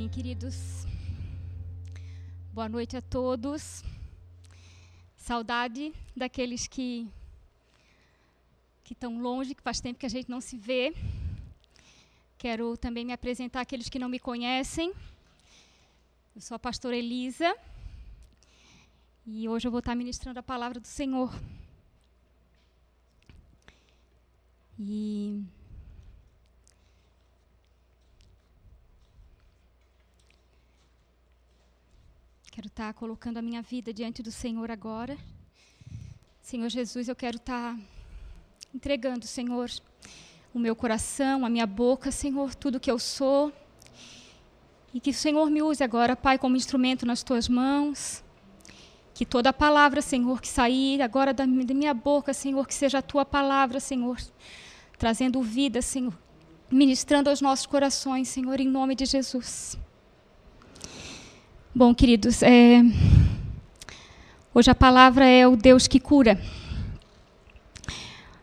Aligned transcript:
Amém, 0.00 0.08
queridos. 0.08 0.86
Boa 2.54 2.70
noite 2.70 2.96
a 2.96 3.02
todos. 3.02 3.84
Saudade 5.14 5.92
daqueles 6.16 6.66
que 6.66 7.06
que 8.82 8.94
estão 8.94 9.20
longe, 9.20 9.54
que 9.54 9.62
faz 9.62 9.78
tempo 9.78 9.98
que 9.98 10.06
a 10.06 10.08
gente 10.08 10.30
não 10.30 10.40
se 10.40 10.56
vê. 10.56 10.94
Quero 12.38 12.78
também 12.78 13.04
me 13.04 13.12
apresentar 13.12 13.60
àqueles 13.60 13.90
que 13.90 13.98
não 13.98 14.08
me 14.08 14.18
conhecem. 14.18 14.94
Eu 16.34 16.40
sou 16.40 16.54
a 16.54 16.58
pastora 16.58 16.96
Elisa 16.96 17.54
e 19.26 19.50
hoje 19.50 19.68
eu 19.68 19.70
vou 19.70 19.80
estar 19.80 19.94
ministrando 19.94 20.40
a 20.40 20.42
palavra 20.42 20.80
do 20.80 20.86
Senhor. 20.86 21.30
E 24.78 25.44
Quero 32.52 32.66
estar 32.66 32.92
colocando 32.94 33.36
a 33.36 33.42
minha 33.42 33.62
vida 33.62 33.94
diante 33.94 34.24
do 34.24 34.32
Senhor 34.32 34.72
agora. 34.72 35.16
Senhor 36.42 36.68
Jesus, 36.68 37.06
eu 37.06 37.14
quero 37.14 37.36
estar 37.36 37.78
entregando, 38.74 39.24
Senhor, 39.24 39.70
o 40.52 40.58
meu 40.58 40.74
coração, 40.74 41.46
a 41.46 41.48
minha 41.48 41.64
boca, 41.64 42.10
Senhor, 42.10 42.52
tudo 42.56 42.80
que 42.80 42.90
eu 42.90 42.98
sou. 42.98 43.52
E 44.92 44.98
que 44.98 45.10
o 45.10 45.14
Senhor 45.14 45.48
me 45.48 45.62
use 45.62 45.84
agora, 45.84 46.16
Pai, 46.16 46.38
como 46.38 46.56
instrumento 46.56 47.06
nas 47.06 47.22
tuas 47.22 47.48
mãos. 47.48 48.24
Que 49.14 49.24
toda 49.24 49.52
palavra, 49.52 50.02
Senhor, 50.02 50.40
que 50.40 50.48
sair 50.48 51.00
agora 51.02 51.32
da 51.32 51.46
minha 51.46 51.94
boca, 51.94 52.34
Senhor, 52.34 52.66
que 52.66 52.74
seja 52.74 52.98
a 52.98 53.02
tua 53.02 53.24
palavra, 53.24 53.78
Senhor, 53.78 54.16
trazendo 54.98 55.40
vida, 55.40 55.80
Senhor, 55.80 56.18
ministrando 56.68 57.30
aos 57.30 57.40
nossos 57.40 57.66
corações, 57.66 58.28
Senhor, 58.28 58.58
em 58.58 58.68
nome 58.68 58.96
de 58.96 59.06
Jesus. 59.06 59.78
Bom, 61.72 61.94
queridos, 61.94 62.42
é... 62.42 62.82
hoje 64.52 64.68
a 64.68 64.74
palavra 64.74 65.24
é 65.24 65.46
o 65.46 65.54
Deus 65.54 65.86
que 65.86 66.00
cura. 66.00 66.36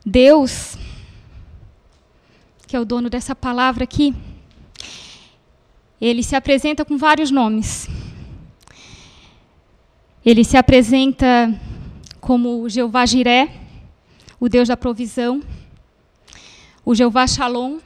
Deus, 0.06 0.78
que 2.66 2.74
é 2.74 2.80
o 2.80 2.86
dono 2.86 3.10
dessa 3.10 3.36
palavra 3.36 3.84
aqui, 3.84 4.16
ele 6.00 6.24
se 6.24 6.38
apresenta 6.38 6.86
com 6.86 6.98
vários 6.98 7.30
nomes. 7.30 7.90
Ele 10.26 10.46
se 10.46 10.56
apresenta 10.56 11.54
como 12.22 12.70
Jeová 12.70 13.06
Jiré, 13.06 13.52
o 14.40 14.48
Deus 14.48 14.70
da 14.70 14.78
provisão, 14.78 15.44
o 16.86 16.96
Jeová 16.96 17.28
Shalom, 17.28 17.80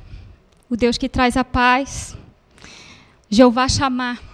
o 0.69 0.77
Deus 0.77 0.99
que 0.99 1.09
traz 1.09 1.35
a 1.35 1.43
paz, 1.43 2.15
Jeová 3.27 3.67
Chamar, 3.67 4.30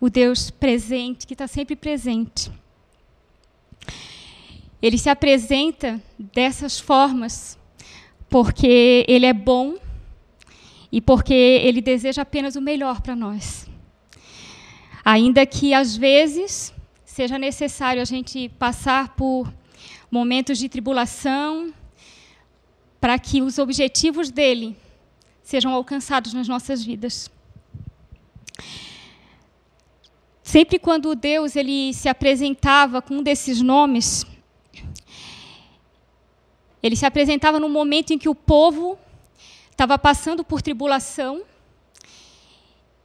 o 0.00 0.08
Deus 0.08 0.50
presente, 0.50 1.26
que 1.26 1.34
está 1.34 1.46
sempre 1.46 1.74
presente. 1.74 2.50
Ele 4.80 4.96
se 4.96 5.10
apresenta 5.10 6.00
dessas 6.18 6.78
formas 6.78 7.58
porque 8.28 9.04
ele 9.08 9.26
é 9.26 9.32
bom 9.32 9.76
e 10.92 11.00
porque 11.00 11.34
ele 11.34 11.80
deseja 11.80 12.22
apenas 12.22 12.54
o 12.54 12.60
melhor 12.60 13.00
para 13.00 13.16
nós. 13.16 13.68
Ainda 15.04 15.44
que 15.44 15.74
às 15.74 15.96
vezes 15.96 16.72
seja 17.04 17.38
necessário 17.38 18.00
a 18.00 18.04
gente 18.04 18.48
passar 18.50 19.16
por 19.16 19.52
momentos 20.10 20.58
de 20.58 20.68
tribulação 20.68 21.74
para 23.00 23.18
que 23.18 23.42
os 23.42 23.58
objetivos 23.58 24.30
dele 24.30 24.76
sejam 25.42 25.72
alcançados 25.72 26.32
nas 26.32 26.46
nossas 26.46 26.84
vidas. 26.84 27.30
Sempre 30.48 30.78
quando 30.78 31.14
Deus 31.14 31.56
ele 31.56 31.92
se 31.92 32.08
apresentava 32.08 33.02
com 33.02 33.16
um 33.18 33.22
desses 33.22 33.60
nomes, 33.60 34.24
ele 36.82 36.96
se 36.96 37.04
apresentava 37.04 37.60
no 37.60 37.68
momento 37.68 38.14
em 38.14 38.18
que 38.18 38.30
o 38.30 38.34
povo 38.34 38.98
estava 39.70 39.98
passando 39.98 40.42
por 40.42 40.62
tribulação. 40.62 41.42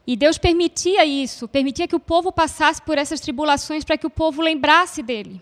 E 0.07 0.15
Deus 0.15 0.37
permitia 0.37 1.03
isso, 1.03 1.45
permitia 1.49 1.85
que 1.85 1.97
o 1.97 1.99
povo 1.99 2.31
passasse 2.31 2.81
por 2.81 2.97
essas 2.97 3.19
tribulações 3.19 3.83
para 3.83 3.97
que 3.97 4.07
o 4.07 4.09
povo 4.09 4.41
lembrasse 4.41 5.03
dele. 5.03 5.41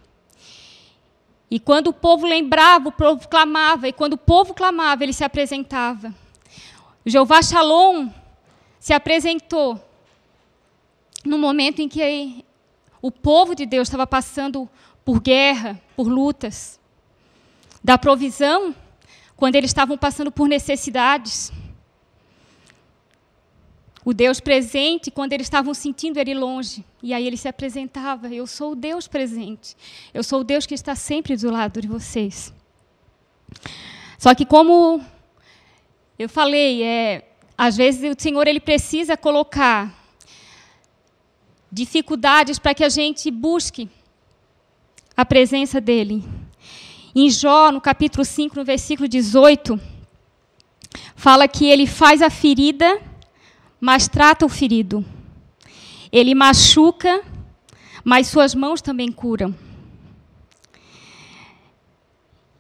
E 1.52 1.60
quando 1.60 1.90
o 1.90 1.94
povo 1.94 2.26
lembrava, 2.26 2.90
o 2.90 2.92
povo 2.92 3.28
clamava, 3.28 3.88
e 3.88 3.94
quando 3.94 4.14
o 4.14 4.18
povo 4.18 4.56
clamava, 4.56 5.04
ele 5.04 5.14
se 5.14 5.24
apresentava. 5.24 6.12
Jeová 7.06 7.44
Shalom 7.44 8.10
se 8.80 8.92
apresentou 8.92 9.91
no 11.26 11.38
momento 11.38 11.82
em 11.82 11.90
que 11.90 12.44
o 13.02 13.12
povo 13.12 13.56
de 13.56 13.66
Deus 13.66 13.88
estava 13.88 14.06
passando 14.06 14.70
por 15.04 15.20
guerra, 15.20 15.82
por 15.96 16.08
lutas, 16.08 16.80
da 17.84 17.98
provisão, 17.98 18.76
quando 19.36 19.56
eles 19.56 19.72
estavam 19.72 19.98
passando 19.98 20.32
por 20.32 20.48
necessidades. 20.48 21.52
O 24.04 24.14
Deus 24.14 24.40
presente, 24.40 25.12
quando 25.12 25.34
eles 25.34 25.46
estavam 25.46 25.74
sentindo 25.74 26.18
ele 26.20 26.34
longe. 26.34 26.84
E 27.02 27.14
aí 27.14 27.26
ele 27.26 27.38
se 27.38 27.48
apresentava: 27.48 28.34
Eu 28.34 28.48
sou 28.48 28.72
o 28.72 28.76
Deus 28.76 29.08
presente. 29.08 29.76
Eu 30.14 30.24
sou 30.24 30.42
o 30.42 30.44
Deus 30.44 30.66
que 30.66 30.74
está 30.74 30.96
sempre 30.96 31.36
do 31.36 31.52
lado 31.52 31.82
de 31.82 31.88
vocês. 31.88 32.54
Só 34.18 34.34
que, 34.36 34.46
como 34.46 35.02
eu 36.18 36.30
falei, 36.30 36.84
é, 36.84 37.28
às 37.58 37.78
vezes 37.78 38.16
o 38.16 38.20
Senhor 38.20 38.48
ele 38.48 38.60
precisa 38.60 39.18
colocar 39.18 40.01
dificuldades 41.72 42.60
para 42.60 42.76
que 42.76 42.84
a 42.84 42.90
gente 42.90 43.32
busque 43.32 43.90
a 45.16 45.24
presença 45.24 45.80
dele. 45.80 46.24
Em 47.16 47.30
Jó, 47.30 47.72
no 47.72 47.80
capítulo 47.80 48.26
5, 48.26 48.56
no 48.56 48.66
versículo 48.66 49.08
18, 49.08 49.80
fala 51.16 51.48
que 51.48 51.66
ele 51.66 51.88
faz 51.88 52.22
a 52.22 52.30
ferida, 52.30 53.02
mas 53.80 54.08
trata 54.08 54.46
o 54.46 54.50
ferido. 54.50 55.06
Ele 56.12 56.36
machuca, 56.36 57.24
mas 58.04 58.28
suas 58.28 58.54
mãos 58.54 58.82
também 58.82 59.12
curam. 59.12 59.56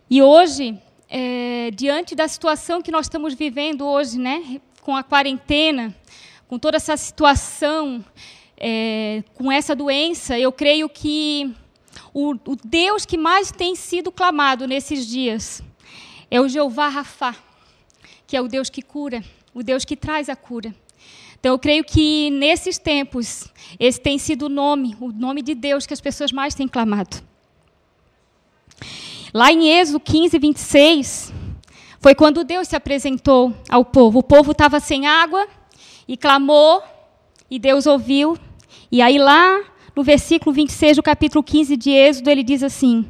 E 0.10 0.22
hoje, 0.22 0.78
é, 1.10 1.72
diante 1.72 2.16
da 2.16 2.28
situação 2.28 2.82
que 2.82 2.92
nós 2.92 3.06
estamos 3.06 3.34
vivendo 3.34 3.86
hoje, 3.86 4.18
né, 4.18 4.62
com 4.82 4.96
a 4.96 5.04
quarentena, 5.04 5.96
com 6.48 6.60
toda 6.60 6.78
essa 6.78 6.98
situação 6.98 8.04
é, 8.64 9.24
com 9.34 9.52
essa 9.52 9.76
doença, 9.76 10.38
eu 10.38 10.52
creio 10.52 10.88
que 10.88 11.52
o, 12.14 12.34
o, 12.34 12.56
Deus 12.64 13.08
que 13.08 13.18
mais 13.18 13.52
tem 13.52 13.76
sido 13.76 14.12
clamado 14.12 14.68
nesses 14.68 15.08
dias 15.08 15.64
é 16.30 16.40
o 16.40 16.48
Jeová 16.48 16.88
Rafá, 16.88 17.36
que 18.28 18.38
é 18.38 18.42
o 18.42 18.48
Deus 18.48 18.70
que 18.70 18.84
cura, 18.84 19.24
o 19.52 19.64
Deus 19.64 19.84
que 19.84 19.96
traz 19.96 20.30
a 20.30 20.36
cura. 20.36 20.76
Então, 21.40 21.54
eu 21.54 21.60
creio 21.60 21.84
que 21.84 22.30
nesses 22.30 22.78
tempos, 22.78 23.48
esse 23.80 24.00
tem 24.00 24.20
sido 24.20 24.46
o 24.46 24.50
nome, 24.50 24.96
o 25.02 25.12
nome 25.12 25.42
de 25.42 25.56
Deus 25.56 25.88
que 25.88 25.94
as 25.94 26.00
pessoas 26.00 26.32
mais 26.32 26.54
têm 26.54 26.68
clamado. 26.68 27.18
Lá 29.34 29.52
em 29.52 29.70
Êxodo 29.70 30.00
15, 30.00 30.38
26, 30.38 31.34
foi 32.00 32.14
quando 32.14 32.44
Deus 32.44 32.68
se 32.68 32.76
apresentou 32.76 33.56
ao 33.68 33.84
povo. 33.84 34.20
O 34.20 34.24
povo 34.24 34.52
estava 34.52 34.80
sem 34.80 35.08
água 35.08 35.48
e 36.08 36.16
clamou, 36.16 36.84
e 37.50 37.58
Deus 37.58 37.88
ouviu 37.88 38.38
e 38.92 39.02
aí, 39.02 39.18
lá 39.18 39.62
no 39.96 40.04
versículo 40.04 40.54
26 40.54 40.98
do 40.98 41.04
capítulo 41.04 41.42
15 41.42 41.78
de 41.78 41.92
Êxodo, 41.92 42.30
ele 42.30 42.44
diz 42.44 42.62
assim: 42.62 43.06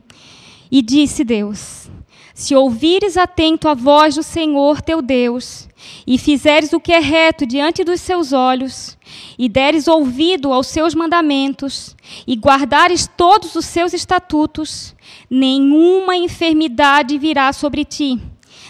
E 0.72 0.82
disse 0.82 1.24
Deus: 1.24 1.90
Se 2.36 2.56
ouvires 2.56 3.18
atento 3.18 3.68
a 3.68 3.74
voz 3.74 4.16
do 4.16 4.22
Senhor 4.22 4.82
teu 4.82 5.02
Deus, 5.02 5.68
e 6.06 6.18
fizeres 6.18 6.72
o 6.74 6.80
que 6.80 6.92
é 6.92 7.00
reto 7.00 7.46
diante 7.48 7.84
dos 7.84 8.00
seus 8.02 8.32
olhos, 8.32 8.98
e 9.40 9.50
deres 9.50 9.88
ouvido 9.88 10.54
aos 10.54 10.68
seus 10.68 10.94
mandamentos, 10.94 11.96
e 12.28 12.36
guardares 12.36 13.10
todos 13.18 13.56
os 13.56 13.66
seus 13.66 13.92
estatutos, 13.92 14.96
nenhuma 15.30 16.16
enfermidade 16.16 17.18
virá 17.18 17.52
sobre 17.54 17.86
ti, 17.86 18.22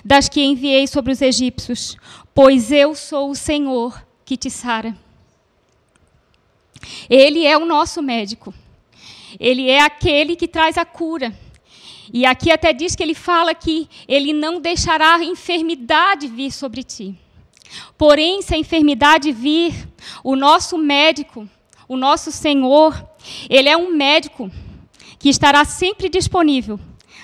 das 0.04 0.30
que 0.30 0.42
enviei 0.42 0.88
sobre 0.88 1.12
os 1.12 1.22
egípcios, 1.22 1.98
pois 2.34 2.72
eu 2.72 2.96
sou 2.96 3.31
o 3.31 3.36
Senhor 3.36 4.02
que 4.24 4.38
te 4.38 4.50
sara. 4.50 4.96
Ele 7.10 7.45
é 7.45 7.57
o 7.57 7.66
nosso 7.66 8.01
médico. 8.01 8.54
Ele 9.39 9.69
é 9.69 9.81
aquele 9.81 10.36
que 10.36 10.48
traz 10.48 10.78
a 10.78 10.86
cura. 10.86 11.33
E 12.13 12.25
aqui 12.25 12.51
até 12.51 12.74
diz 12.74 12.95
que 12.95 13.04
ele 13.04 13.16
fala 13.16 13.54
que 13.56 13.88
ele 14.07 14.33
não 14.33 14.60
deixará 14.60 15.16
a 15.16 15.24
enfermidade 15.24 16.28
vir 16.28 16.51
sobre 16.51 16.83
ti. 16.83 17.16
Porém, 17.98 18.42
se 18.42 18.54
a 18.54 18.57
enfermidade 18.57 19.31
vir, 19.31 19.88
o 20.24 20.36
nosso 20.36 20.78
médico, 20.78 21.48
o 21.88 21.95
nosso 21.95 22.31
Senhor, 22.31 22.94
ele 23.50 23.69
é 23.69 23.77
um 23.77 23.95
médico 23.95 24.51
que 25.18 25.30
estará 25.30 25.63
sempre 25.63 26.10
disponível 26.10 26.80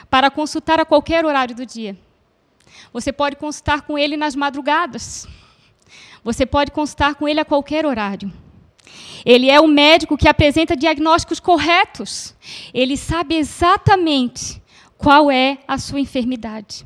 para 0.09 0.31
consultar 0.31 0.79
a 0.79 0.85
qualquer 0.85 1.25
horário 1.25 1.55
do 1.55 1.65
dia. 1.65 1.97
Você 2.93 3.11
pode 3.11 3.35
consultar 3.35 3.81
com 3.81 3.97
ele 3.97 4.15
nas 4.15 4.35
madrugadas. 4.35 5.27
Você 6.23 6.45
pode 6.45 6.71
consultar 6.71 7.15
com 7.15 7.27
ele 7.27 7.39
a 7.39 7.45
qualquer 7.45 7.85
horário. 7.85 8.31
Ele 9.25 9.49
é 9.49 9.59
o 9.59 9.67
médico 9.67 10.17
que 10.17 10.27
apresenta 10.27 10.75
diagnósticos 10.75 11.39
corretos. 11.39 12.35
Ele 12.73 12.95
sabe 12.95 13.35
exatamente 13.35 14.61
qual 14.97 15.29
é 15.29 15.57
a 15.67 15.77
sua 15.77 15.99
enfermidade. 15.99 16.85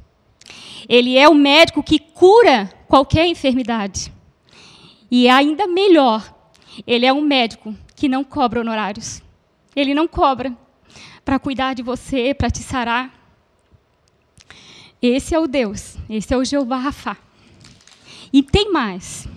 Ele 0.89 1.17
é 1.17 1.29
o 1.29 1.33
médico 1.33 1.83
que 1.83 1.99
cura 1.99 2.69
qualquer 2.87 3.27
enfermidade. 3.27 4.11
E 5.09 5.27
ainda 5.29 5.67
melhor, 5.67 6.33
ele 6.87 7.05
é 7.05 7.13
um 7.13 7.21
médico 7.21 7.75
que 7.95 8.09
não 8.09 8.23
cobra 8.23 8.61
honorários. 8.61 9.21
Ele 9.75 9.93
não 9.93 10.07
cobra 10.07 10.55
para 11.23 11.39
cuidar 11.39 11.73
de 11.73 11.83
você, 11.83 12.33
para 12.33 12.49
te 12.49 12.59
sarar. 12.59 13.13
Esse 15.01 15.33
é 15.33 15.39
o 15.39 15.47
Deus, 15.47 15.97
esse 16.09 16.33
é 16.33 16.37
o 16.37 16.43
Jeová 16.43 16.77
Rafa. 16.77 17.17
E 18.31 18.41
tem 18.41 18.71
mais. 18.71 19.27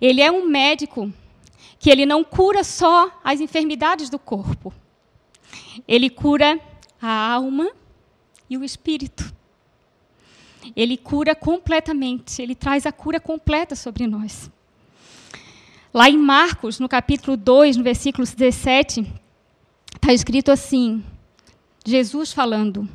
Ele 0.00 0.20
é 0.20 0.30
um 0.30 0.48
médico 0.48 1.12
que 1.80 1.88
ele 1.88 2.04
não 2.04 2.22
cura 2.22 2.62
só 2.62 3.10
as 3.24 3.40
enfermidades 3.40 4.10
do 4.10 4.18
corpo. 4.18 4.72
Ele 5.88 6.10
cura 6.10 6.60
a 7.00 7.32
alma 7.32 7.72
e 8.50 8.58
o 8.58 8.62
espírito. 8.62 9.32
Ele 10.76 10.98
cura 10.98 11.34
completamente, 11.34 12.42
ele 12.42 12.54
traz 12.54 12.84
a 12.84 12.92
cura 12.92 13.18
completa 13.18 13.74
sobre 13.74 14.06
nós. 14.06 14.50
Lá 15.92 16.08
em 16.10 16.18
Marcos, 16.18 16.78
no 16.78 16.88
capítulo 16.88 17.34
2, 17.34 17.78
no 17.78 17.82
versículo 17.82 18.26
17, 18.26 19.10
está 19.94 20.12
escrito 20.12 20.52
assim: 20.52 21.02
Jesus 21.84 22.30
falando: 22.30 22.86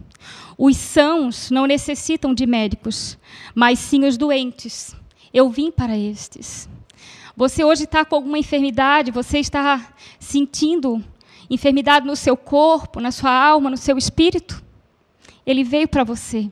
Os 0.55 0.77
sãos 0.77 1.49
não 1.49 1.65
necessitam 1.65 2.35
de 2.35 2.45
médicos, 2.45 3.17
mas 3.55 3.79
sim 3.79 4.05
os 4.05 4.15
doentes. 4.15 4.95
Eu 5.33 5.49
vim 5.49 5.71
para 5.71 5.97
estes. 5.97 6.69
Você 7.35 7.63
hoje 7.65 7.83
está 7.83 8.05
com 8.05 8.15
alguma 8.15 8.37
enfermidade, 8.37 9.11
você 9.11 9.39
está 9.39 9.93
sentindo 10.19 11.03
enfermidade 11.49 12.07
no 12.07 12.15
seu 12.15 12.37
corpo, 12.37 13.01
na 13.01 13.11
sua 13.11 13.31
alma, 13.31 13.69
no 13.69 13.77
seu 13.77 13.97
espírito? 13.97 14.63
Ele 15.45 15.63
veio 15.63 15.87
para 15.87 16.03
você. 16.03 16.49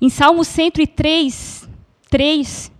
Em 0.00 0.08
Salmo 0.08 0.44
103, 0.44 1.68
3, 2.10 2.72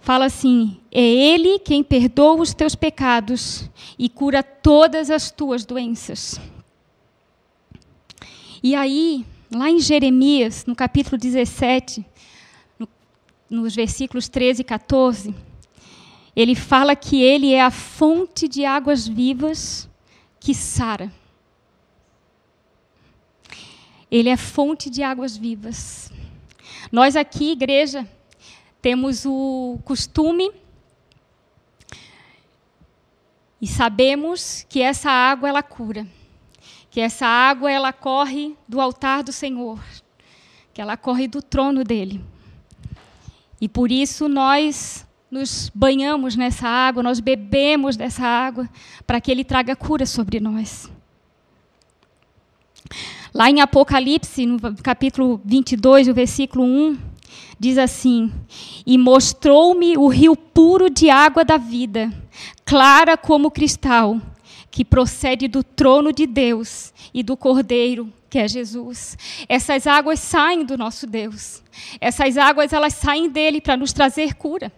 fala 0.00 0.24
assim: 0.24 0.80
É 0.90 1.00
Ele 1.00 1.58
quem 1.58 1.84
perdoa 1.84 2.40
os 2.40 2.54
teus 2.54 2.74
pecados 2.74 3.70
e 3.98 4.08
cura 4.08 4.42
todas 4.42 5.10
as 5.10 5.30
tuas 5.30 5.64
doenças. 5.64 6.40
E 8.62 8.74
aí, 8.74 9.26
lá 9.54 9.68
em 9.68 9.78
Jeremias, 9.78 10.64
no 10.66 10.74
capítulo 10.74 11.18
17, 11.18 12.00
no, 12.00 12.04
nos 13.52 13.74
versículos 13.74 14.30
13 14.30 14.62
e 14.62 14.64
14, 14.64 15.34
ele 16.34 16.54
fala 16.54 16.96
que 16.96 17.22
ele 17.22 17.52
é 17.52 17.60
a 17.60 17.70
fonte 17.70 18.48
de 18.48 18.64
águas 18.64 19.06
vivas 19.06 19.88
que 20.40 20.54
sara. 20.54 21.12
Ele 24.10 24.30
é 24.30 24.36
fonte 24.38 24.88
de 24.88 25.02
águas 25.02 25.36
vivas. 25.36 26.10
Nós 26.90 27.14
aqui, 27.14 27.52
igreja, 27.52 28.08
temos 28.80 29.26
o 29.26 29.78
costume 29.84 30.50
e 33.60 33.66
sabemos 33.66 34.64
que 34.66 34.80
essa 34.80 35.10
água 35.10 35.50
ela 35.50 35.62
cura, 35.62 36.06
que 36.90 37.00
essa 37.00 37.26
água 37.26 37.70
ela 37.70 37.92
corre 37.92 38.56
do 38.66 38.80
altar 38.80 39.22
do 39.22 39.32
Senhor, 39.32 39.78
que 40.72 40.80
ela 40.80 40.96
corre 40.96 41.28
do 41.28 41.42
trono 41.42 41.84
dele. 41.84 42.31
E 43.62 43.68
por 43.68 43.92
isso 43.92 44.28
nós 44.28 45.06
nos 45.30 45.70
banhamos 45.72 46.34
nessa 46.34 46.66
água, 46.66 47.00
nós 47.00 47.20
bebemos 47.20 47.96
dessa 47.96 48.26
água 48.26 48.68
para 49.06 49.20
que 49.20 49.30
ele 49.30 49.44
traga 49.44 49.76
cura 49.76 50.04
sobre 50.04 50.40
nós. 50.40 50.90
Lá 53.32 53.48
em 53.48 53.60
Apocalipse, 53.60 54.44
no 54.44 54.58
capítulo 54.82 55.40
22, 55.44 56.08
o 56.08 56.12
versículo 56.12 56.64
1, 56.64 56.98
diz 57.56 57.78
assim: 57.78 58.32
E 58.84 58.98
mostrou-me 58.98 59.96
o 59.96 60.08
rio 60.08 60.34
puro 60.34 60.90
de 60.90 61.08
água 61.08 61.44
da 61.44 61.56
vida, 61.56 62.12
clara 62.64 63.16
como 63.16 63.48
cristal, 63.48 64.20
que 64.72 64.84
procede 64.84 65.46
do 65.46 65.62
trono 65.62 66.12
de 66.12 66.26
Deus 66.26 66.92
e 67.14 67.22
do 67.22 67.36
Cordeiro, 67.36 68.12
que 68.32 68.38
é 68.38 68.48
Jesus. 68.48 69.18
Essas 69.46 69.86
águas 69.86 70.18
saem 70.18 70.64
do 70.64 70.78
nosso 70.78 71.06
Deus. 71.06 71.62
Essas 72.00 72.38
águas 72.38 72.72
elas 72.72 72.94
saem 72.94 73.28
dele 73.28 73.60
para 73.60 73.76
nos 73.76 73.92
trazer 73.92 74.36
cura. 74.36 74.72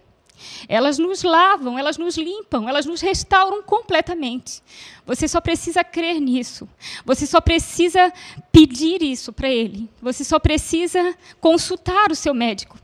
Elas 0.67 0.99
nos 0.99 1.23
lavam, 1.23 1.79
elas 1.79 1.97
nos 1.97 2.17
limpam, 2.17 2.67
elas 2.67 2.85
nos 2.85 2.99
restauram 2.99 3.63
completamente. 3.63 4.61
Você 5.05 5.25
só 5.25 5.39
precisa 5.39 5.85
crer 5.85 6.19
nisso. 6.19 6.67
Você 7.05 7.25
só 7.25 7.39
precisa 7.39 8.11
pedir 8.51 9.01
isso 9.01 9.31
para 9.31 9.47
Ele. 9.47 9.89
Você 10.01 10.25
só 10.25 10.37
precisa 10.37 11.15
consultar 11.39 12.11
o 12.11 12.15
seu 12.15 12.33
médico 12.33 12.77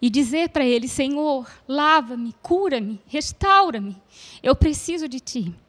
e 0.00 0.08
dizer 0.08 0.50
para 0.50 0.64
Ele: 0.64 0.86
Senhor, 0.86 1.50
lava-me, 1.66 2.32
cura-me, 2.40 3.02
restaura-me. 3.08 4.00
Eu 4.40 4.54
preciso 4.54 5.08
de 5.08 5.18
Ti. 5.18 5.65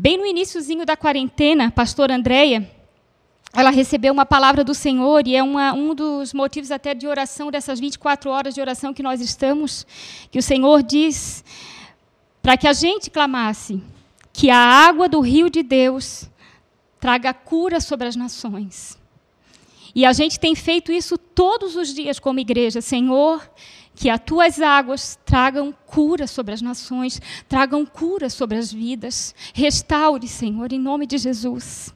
Bem 0.00 0.16
no 0.16 0.24
iníciozinho 0.24 0.86
da 0.86 0.96
quarentena, 0.96 1.66
a 1.66 1.70
pastora 1.72 2.14
Andréia 2.14 2.70
ela 3.52 3.70
recebeu 3.70 4.12
uma 4.12 4.24
palavra 4.24 4.62
do 4.62 4.72
Senhor 4.72 5.26
e 5.26 5.34
é 5.34 5.42
uma, 5.42 5.72
um 5.72 5.92
dos 5.92 6.32
motivos 6.32 6.70
até 6.70 6.94
de 6.94 7.08
oração 7.08 7.50
dessas 7.50 7.80
24 7.80 8.30
horas 8.30 8.54
de 8.54 8.60
oração 8.60 8.94
que 8.94 9.02
nós 9.02 9.20
estamos, 9.20 9.84
que 10.30 10.38
o 10.38 10.42
Senhor 10.42 10.84
diz 10.84 11.42
para 12.40 12.56
que 12.56 12.68
a 12.68 12.72
gente 12.72 13.10
clamasse 13.10 13.82
que 14.32 14.50
a 14.50 14.56
água 14.56 15.08
do 15.08 15.18
rio 15.18 15.50
de 15.50 15.64
Deus 15.64 16.30
traga 17.00 17.34
cura 17.34 17.80
sobre 17.80 18.06
as 18.06 18.14
nações. 18.14 18.96
E 19.96 20.06
a 20.06 20.12
gente 20.12 20.38
tem 20.38 20.54
feito 20.54 20.92
isso 20.92 21.18
todos 21.18 21.74
os 21.74 21.92
dias 21.92 22.20
como 22.20 22.38
igreja, 22.38 22.80
Senhor, 22.80 23.42
que 23.98 24.08
as 24.08 24.20
tuas 24.24 24.60
águas 24.60 25.18
tragam 25.24 25.74
cura 25.84 26.28
sobre 26.28 26.54
as 26.54 26.62
nações, 26.62 27.20
tragam 27.48 27.84
cura 27.84 28.30
sobre 28.30 28.56
as 28.56 28.72
vidas. 28.72 29.34
Restaure, 29.52 30.28
Senhor, 30.28 30.72
em 30.72 30.78
nome 30.78 31.04
de 31.04 31.18
Jesus. 31.18 31.92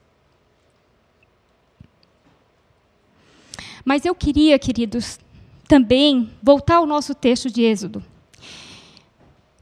Mas 3.85 4.05
eu 4.05 4.17
queria, 4.17 4.59
queridos, 4.59 5.21
também 5.69 6.29
voltar 6.43 6.79
ao 6.79 6.87
nosso 6.87 7.15
texto 7.15 7.49
de 7.49 7.63
Êxodo. 7.63 8.03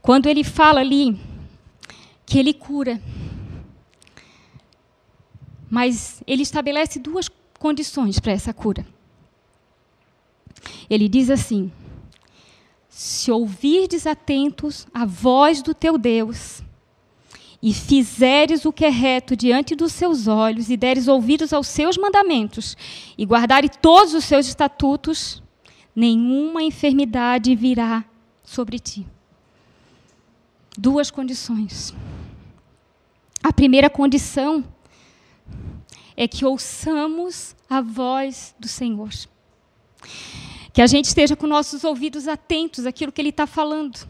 Quando 0.01 0.25
ele 0.25 0.43
fala 0.43 0.79
ali 0.79 1.19
que 2.25 2.39
ele 2.39 2.55
cura. 2.55 2.99
Mas 5.69 6.23
ele 6.25 6.41
estabelece 6.41 6.97
duas 6.97 7.29
condições 7.59 8.19
para 8.19 8.31
essa 8.31 8.51
cura. 8.51 8.83
Ele 10.89 11.07
diz 11.07 11.29
assim: 11.29 11.71
Se 13.03 13.31
ouvirdes 13.31 14.05
atentos 14.05 14.85
a 14.93 15.05
voz 15.05 15.63
do 15.63 15.73
teu 15.73 15.97
Deus, 15.97 16.61
e 17.59 17.73
fizeres 17.73 18.63
o 18.63 18.71
que 18.71 18.85
é 18.85 18.89
reto 18.89 19.35
diante 19.35 19.75
dos 19.75 19.91
seus 19.91 20.27
olhos, 20.27 20.69
e 20.69 20.77
deres 20.77 21.07
ouvidos 21.07 21.51
aos 21.51 21.65
seus 21.65 21.97
mandamentos, 21.97 22.77
e 23.17 23.25
guardares 23.25 23.71
todos 23.81 24.13
os 24.13 24.23
seus 24.23 24.45
estatutos, 24.45 25.41
nenhuma 25.95 26.61
enfermidade 26.61 27.55
virá 27.55 28.05
sobre 28.43 28.77
ti. 28.77 29.03
Duas 30.77 31.09
condições. 31.09 31.95
A 33.41 33.51
primeira 33.51 33.89
condição 33.89 34.63
é 36.15 36.27
que 36.27 36.45
ouçamos 36.45 37.55
a 37.67 37.81
voz 37.81 38.53
do 38.59 38.67
Senhor. 38.67 39.09
Que 40.73 40.81
a 40.81 40.87
gente 40.87 41.05
esteja 41.05 41.35
com 41.35 41.47
nossos 41.47 41.83
ouvidos 41.83 42.27
atentos 42.27 42.85
àquilo 42.85 43.11
que 43.11 43.21
Ele 43.21 43.29
está 43.29 43.45
falando. 43.45 44.07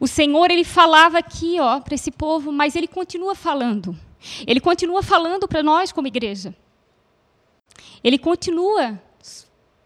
O 0.00 0.06
Senhor 0.06 0.50
ele 0.50 0.64
falava 0.64 1.18
aqui, 1.18 1.58
ó, 1.58 1.80
para 1.80 1.94
esse 1.94 2.10
povo, 2.10 2.52
mas 2.52 2.76
ele 2.76 2.86
continua 2.86 3.34
falando. 3.34 3.98
Ele 4.46 4.60
continua 4.60 5.02
falando 5.02 5.48
para 5.48 5.62
nós 5.62 5.90
como 5.90 6.06
igreja. 6.06 6.54
Ele 8.02 8.18
continua 8.18 9.00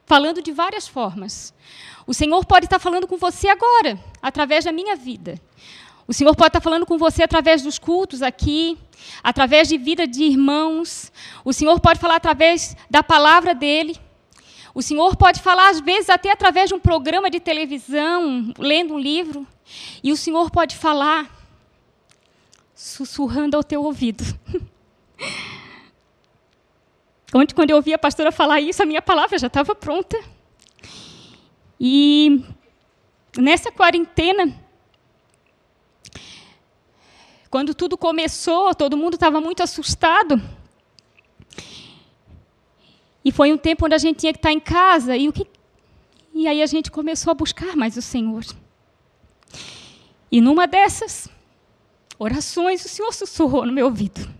falando 0.04 0.42
de 0.42 0.52
várias 0.52 0.86
formas. 0.86 1.54
O 2.06 2.12
Senhor 2.12 2.44
pode 2.44 2.66
estar 2.66 2.78
falando 2.78 3.06
com 3.06 3.16
você 3.16 3.48
agora, 3.48 3.98
através 4.20 4.64
da 4.64 4.72
minha 4.72 4.96
vida. 4.96 5.40
O 6.06 6.12
Senhor 6.12 6.34
pode 6.34 6.48
estar 6.48 6.60
falando 6.60 6.84
com 6.84 6.98
você 6.98 7.22
através 7.22 7.62
dos 7.62 7.78
cultos 7.78 8.20
aqui, 8.20 8.76
através 9.22 9.68
de 9.68 9.78
vida 9.78 10.06
de 10.06 10.24
irmãos. 10.24 11.10
O 11.44 11.52
Senhor 11.52 11.80
pode 11.80 12.00
falar 12.00 12.16
através 12.16 12.76
da 12.90 13.02
palavra 13.02 13.54
dele. 13.54 13.98
O 14.74 14.80
Senhor 14.80 15.16
pode 15.16 15.40
falar, 15.40 15.70
às 15.70 15.80
vezes, 15.80 16.08
até 16.08 16.30
através 16.30 16.68
de 16.68 16.74
um 16.74 16.80
programa 16.80 17.28
de 17.30 17.38
televisão, 17.40 18.52
lendo 18.58 18.94
um 18.94 18.98
livro. 18.98 19.46
E 20.02 20.10
o 20.10 20.16
Senhor 20.16 20.50
pode 20.50 20.76
falar 20.76 21.30
sussurrando 22.74 23.56
ao 23.56 23.62
teu 23.62 23.82
ouvido. 23.82 24.24
Onde, 27.34 27.54
quando 27.54 27.70
eu 27.70 27.76
ouvi 27.76 27.94
a 27.94 27.98
pastora 27.98 28.32
falar 28.32 28.60
isso, 28.60 28.82
a 28.82 28.86
minha 28.86 29.00
palavra 29.00 29.38
já 29.38 29.46
estava 29.46 29.74
pronta. 29.74 30.18
E 31.80 32.44
nessa 33.36 33.72
quarentena, 33.72 34.54
quando 37.50 37.74
tudo 37.74 37.96
começou, 37.96 38.74
todo 38.74 38.96
mundo 38.96 39.14
estava 39.14 39.40
muito 39.40 39.62
assustado. 39.62 40.40
E 43.24 43.30
foi 43.30 43.52
um 43.52 43.58
tempo 43.58 43.86
onde 43.86 43.94
a 43.94 43.98
gente 43.98 44.18
tinha 44.18 44.32
que 44.32 44.38
estar 44.38 44.52
em 44.52 44.60
casa 44.60 45.16
e 45.16 45.28
o 45.28 45.32
que 45.32 45.46
e 46.34 46.48
aí 46.48 46.62
a 46.62 46.66
gente 46.66 46.90
começou 46.90 47.30
a 47.30 47.34
buscar 47.34 47.76
mais 47.76 47.96
o 47.96 48.02
Senhor. 48.02 48.42
E 50.30 50.40
numa 50.40 50.66
dessas 50.66 51.28
orações, 52.18 52.84
o 52.84 52.88
Senhor 52.88 53.12
sussurrou 53.12 53.66
no 53.66 53.72
meu 53.72 53.86
ouvido. 53.86 54.32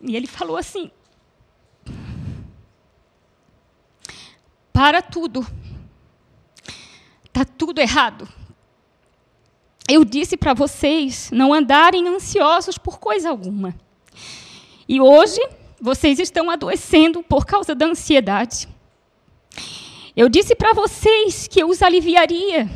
E 0.00 0.16
ele 0.16 0.26
falou 0.26 0.56
assim: 0.56 0.90
Para 4.72 5.02
tudo. 5.02 5.46
Está 7.24 7.44
tudo 7.44 7.80
errado. 7.80 8.26
Eu 9.88 10.04
disse 10.04 10.36
para 10.36 10.54
vocês 10.54 11.30
não 11.30 11.52
andarem 11.52 12.08
ansiosos 12.08 12.78
por 12.78 12.98
coisa 12.98 13.28
alguma. 13.28 13.74
E 14.88 15.00
hoje 15.00 15.40
vocês 15.80 16.18
estão 16.18 16.50
adoecendo 16.50 17.22
por 17.22 17.44
causa 17.44 17.74
da 17.74 17.86
ansiedade. 17.86 18.68
Eu 20.16 20.28
disse 20.28 20.54
para 20.54 20.72
vocês 20.72 21.46
que 21.46 21.60
eu 21.60 21.68
os 21.68 21.82
aliviaria, 21.82 22.68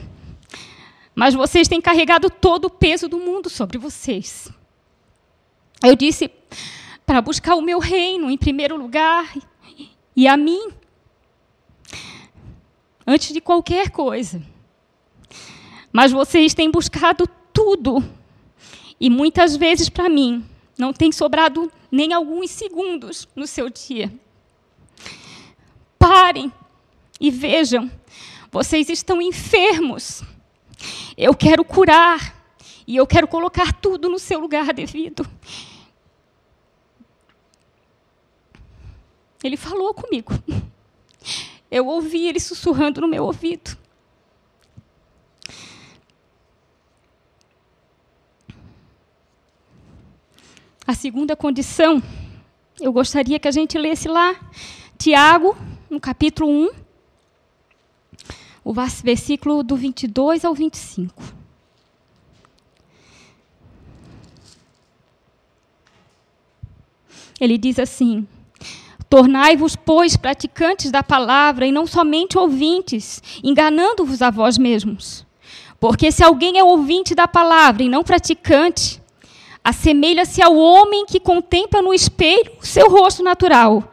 mas 1.14 1.35
vocês 1.35 1.69
têm 1.69 1.80
carregado 1.80 2.28
todo 2.28 2.66
o 2.66 2.71
peso 2.71 3.09
do 3.09 3.19
mundo 3.19 3.49
sobre 3.49 3.78
vocês. 3.78 4.50
Eu 5.83 5.97
disse 5.97 6.30
para 7.07 7.23
buscar 7.23 7.54
o 7.54 7.62
meu 7.62 7.78
reino 7.78 8.30
em 8.30 8.37
primeiro 8.37 8.76
lugar 8.76 9.35
e 10.14 10.28
a 10.28 10.37
mim, 10.37 10.71
antes 13.07 13.33
de 13.33 13.40
qualquer 13.40 13.90
coisa. 13.90 14.42
Mas 15.92 16.12
vocês 16.12 16.54
têm 16.54 16.71
buscado 16.71 17.26
tudo, 17.52 18.04
e 19.00 19.09
muitas 19.09 19.57
vezes 19.57 19.88
para 19.88 20.09
mim 20.09 20.45
não 20.78 20.92
tem 20.92 21.11
sobrado 21.11 21.73
nem 21.90 22.12
alguns 22.12 22.50
segundos 22.50 23.28
no 23.35 23.47
seu 23.47 23.68
dia. 23.68 24.12
Parem 25.99 26.52
e 27.20 27.30
vejam, 27.30 27.90
vocês 28.50 28.88
estão 28.88 29.20
enfermos. 29.20 30.23
Eu 31.16 31.35
quero 31.35 31.64
curar 31.64 32.35
e 32.87 32.97
eu 32.97 33.06
quero 33.06 33.28
colocar 33.28 33.73
tudo 33.73 34.09
no 34.09 34.18
seu 34.18 34.40
lugar 34.40 34.73
devido. 34.73 35.26
Ele 39.42 39.56
falou 39.56 39.94
comigo. 39.94 40.32
Eu 41.70 41.87
ouvi 41.87 42.26
ele 42.26 42.40
sussurrando 42.40 43.00
no 43.00 43.09
meu 43.09 43.25
ouvido. 43.25 43.76
A 50.90 50.94
segunda 50.94 51.37
condição, 51.37 52.02
eu 52.80 52.92
gostaria 52.92 53.38
que 53.38 53.47
a 53.47 53.52
gente 53.52 53.78
lesse 53.78 54.09
lá, 54.09 54.35
Tiago, 54.99 55.56
no 55.88 56.00
capítulo 56.00 56.50
1, 56.50 56.70
o 58.64 58.75
versículo 59.04 59.62
do 59.62 59.76
22 59.76 60.44
ao 60.44 60.52
25. 60.52 61.23
Ele 67.38 67.56
diz 67.56 67.78
assim: 67.78 68.26
Tornai-vos, 69.09 69.76
pois, 69.76 70.16
praticantes 70.16 70.90
da 70.90 71.04
palavra 71.04 71.68
e 71.68 71.70
não 71.70 71.87
somente 71.87 72.37
ouvintes, 72.37 73.23
enganando-vos 73.44 74.20
a 74.23 74.30
vós 74.30 74.59
mesmos. 74.59 75.25
Porque 75.78 76.11
se 76.11 76.25
alguém 76.25 76.59
é 76.59 76.64
ouvinte 76.64 77.14
da 77.14 77.28
palavra 77.28 77.85
e 77.85 77.88
não 77.88 78.02
praticante, 78.02 79.00
assemelha-se 79.62 80.43
ao 80.43 80.57
homem 80.57 81.07
que 81.07 81.21
contempla 81.21 81.83
no 81.83 81.93
espelho 81.95 82.52
o 82.61 82.67
seu 82.67 82.88
rosto 82.88 83.23
natural, 83.23 83.93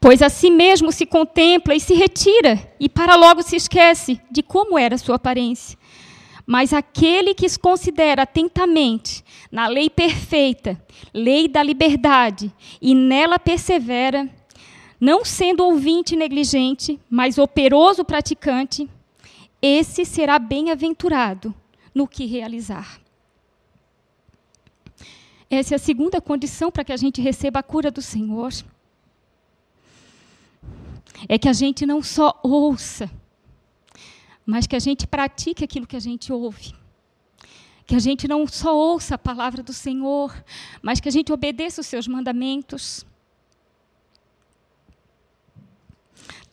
pois 0.00 0.22
a 0.22 0.28
si 0.28 0.50
mesmo 0.50 0.90
se 0.90 1.06
contempla 1.06 1.74
e 1.74 1.80
se 1.80 1.94
retira, 1.94 2.72
e 2.78 2.88
para 2.88 3.16
logo 3.16 3.42
se 3.42 3.56
esquece 3.56 4.20
de 4.30 4.42
como 4.42 4.78
era 4.78 4.98
sua 4.98 5.16
aparência. 5.16 5.78
Mas 6.46 6.72
aquele 6.72 7.34
que 7.34 7.48
se 7.48 7.58
considera 7.58 8.22
atentamente 8.22 9.24
na 9.50 9.68
lei 9.68 9.88
perfeita, 9.88 10.80
lei 11.14 11.46
da 11.46 11.62
liberdade, 11.62 12.52
e 12.80 12.94
nela 12.94 13.38
persevera, 13.38 14.28
não 15.00 15.24
sendo 15.24 15.64
ouvinte 15.64 16.16
negligente, 16.16 16.98
mas 17.08 17.38
operoso 17.38 18.04
praticante, 18.04 18.88
esse 19.60 20.04
será 20.04 20.38
bem-aventurado 20.38 21.54
no 21.94 22.08
que 22.08 22.26
realizar. 22.26 23.01
Essa 25.54 25.74
é 25.74 25.76
a 25.76 25.78
segunda 25.78 26.18
condição 26.18 26.70
para 26.70 26.82
que 26.82 26.94
a 26.94 26.96
gente 26.96 27.20
receba 27.20 27.58
a 27.58 27.62
cura 27.62 27.90
do 27.90 28.00
Senhor 28.00 28.54
é 31.28 31.38
que 31.38 31.46
a 31.46 31.52
gente 31.52 31.84
não 31.84 32.02
só 32.02 32.40
ouça, 32.42 33.10
mas 34.46 34.66
que 34.66 34.74
a 34.74 34.78
gente 34.78 35.06
pratique 35.06 35.62
aquilo 35.62 35.86
que 35.86 35.94
a 35.94 36.00
gente 36.00 36.32
ouve. 36.32 36.74
Que 37.86 37.94
a 37.94 37.98
gente 37.98 38.26
não 38.26 38.46
só 38.46 38.74
ouça 38.74 39.16
a 39.16 39.18
palavra 39.18 39.62
do 39.62 39.74
Senhor, 39.74 40.34
mas 40.80 41.00
que 41.00 41.08
a 41.10 41.12
gente 41.12 41.30
obedeça 41.30 41.82
os 41.82 41.86
seus 41.86 42.08
mandamentos. 42.08 43.04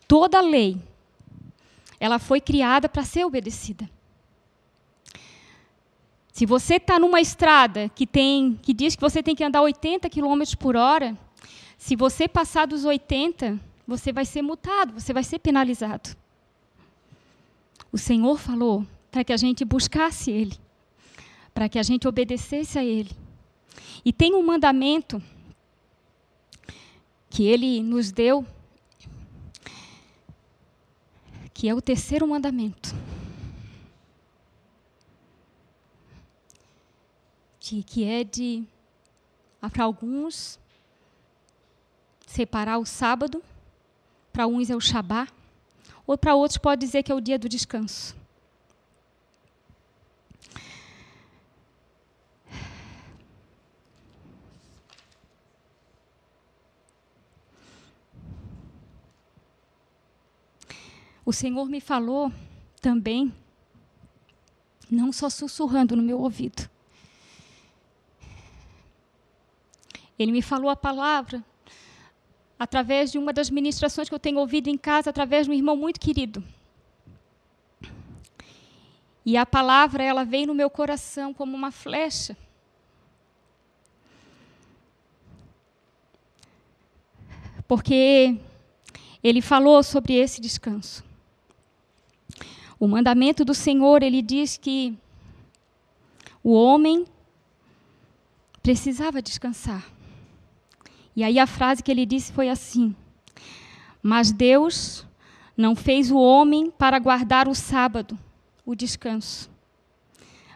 Toda 0.06 0.42
lei, 0.42 0.78
ela 1.98 2.18
foi 2.18 2.38
criada 2.38 2.86
para 2.86 3.02
ser 3.02 3.24
obedecida. 3.24 3.88
Se 6.40 6.46
você 6.46 6.76
está 6.76 6.98
numa 6.98 7.20
estrada 7.20 7.90
que 7.90 8.06
tem, 8.06 8.58
que 8.62 8.72
diz 8.72 8.96
que 8.96 9.02
você 9.02 9.22
tem 9.22 9.36
que 9.36 9.44
andar 9.44 9.60
80 9.60 10.08
km 10.08 10.40
por 10.58 10.74
hora, 10.74 11.14
se 11.76 11.94
você 11.94 12.26
passar 12.26 12.66
dos 12.66 12.86
80, 12.86 13.60
você 13.86 14.10
vai 14.10 14.24
ser 14.24 14.40
multado, 14.40 14.94
você 14.94 15.12
vai 15.12 15.22
ser 15.22 15.38
penalizado. 15.38 16.16
O 17.92 17.98
Senhor 17.98 18.38
falou 18.38 18.86
para 19.10 19.22
que 19.22 19.34
a 19.34 19.36
gente 19.36 19.66
buscasse 19.66 20.30
Ele, 20.30 20.56
para 21.52 21.68
que 21.68 21.78
a 21.78 21.82
gente 21.82 22.08
obedecesse 22.08 22.78
a 22.78 22.82
Ele. 22.82 23.10
E 24.02 24.10
tem 24.10 24.34
um 24.34 24.42
mandamento 24.42 25.22
que 27.28 27.44
Ele 27.44 27.82
nos 27.82 28.10
deu, 28.10 28.46
que 31.52 31.68
é 31.68 31.74
o 31.74 31.82
terceiro 31.82 32.26
mandamento. 32.26 32.94
De, 37.70 37.84
que 37.84 38.02
é 38.02 38.24
de, 38.24 38.64
para 39.60 39.84
alguns, 39.84 40.58
separar 42.26 42.78
o 42.78 42.84
sábado 42.84 43.40
para 44.32 44.44
uns 44.48 44.70
é 44.70 44.74
o 44.74 44.80
Shabá, 44.80 45.28
ou 46.04 46.18
para 46.18 46.34
outros 46.34 46.58
pode 46.58 46.84
dizer 46.84 47.04
que 47.04 47.12
é 47.12 47.14
o 47.14 47.20
dia 47.20 47.38
do 47.38 47.48
descanso. 47.48 48.16
O 61.24 61.32
Senhor 61.32 61.66
me 61.66 61.80
falou 61.80 62.32
também, 62.82 63.32
não 64.90 65.12
só 65.12 65.30
sussurrando 65.30 65.94
no 65.94 66.02
meu 66.02 66.18
ouvido. 66.18 66.68
Ele 70.20 70.32
me 70.32 70.42
falou 70.42 70.68
a 70.68 70.76
palavra 70.76 71.42
através 72.58 73.10
de 73.10 73.16
uma 73.16 73.32
das 73.32 73.48
ministrações 73.48 74.06
que 74.06 74.14
eu 74.14 74.18
tenho 74.18 74.38
ouvido 74.38 74.68
em 74.68 74.76
casa, 74.76 75.08
através 75.08 75.46
de 75.46 75.50
um 75.50 75.54
irmão 75.54 75.74
muito 75.74 75.98
querido. 75.98 76.44
E 79.24 79.34
a 79.34 79.46
palavra, 79.46 80.04
ela 80.04 80.22
veio 80.22 80.46
no 80.46 80.54
meu 80.54 80.68
coração 80.68 81.32
como 81.32 81.56
uma 81.56 81.70
flecha. 81.70 82.36
Porque 87.66 88.38
ele 89.22 89.40
falou 89.40 89.82
sobre 89.82 90.12
esse 90.12 90.38
descanso. 90.38 91.02
O 92.78 92.86
mandamento 92.86 93.42
do 93.42 93.54
Senhor, 93.54 94.02
ele 94.02 94.20
diz 94.20 94.58
que 94.58 94.94
o 96.44 96.52
homem 96.52 97.06
precisava 98.62 99.22
descansar. 99.22 99.82
E 101.20 101.22
aí 101.22 101.38
a 101.38 101.46
frase 101.46 101.82
que 101.82 101.90
ele 101.90 102.06
disse 102.06 102.32
foi 102.32 102.48
assim: 102.48 102.96
Mas 104.02 104.32
Deus 104.32 105.06
não 105.54 105.76
fez 105.76 106.10
o 106.10 106.16
homem 106.16 106.70
para 106.70 106.98
guardar 106.98 107.46
o 107.46 107.54
sábado, 107.54 108.18
o 108.64 108.74
descanso, 108.74 109.50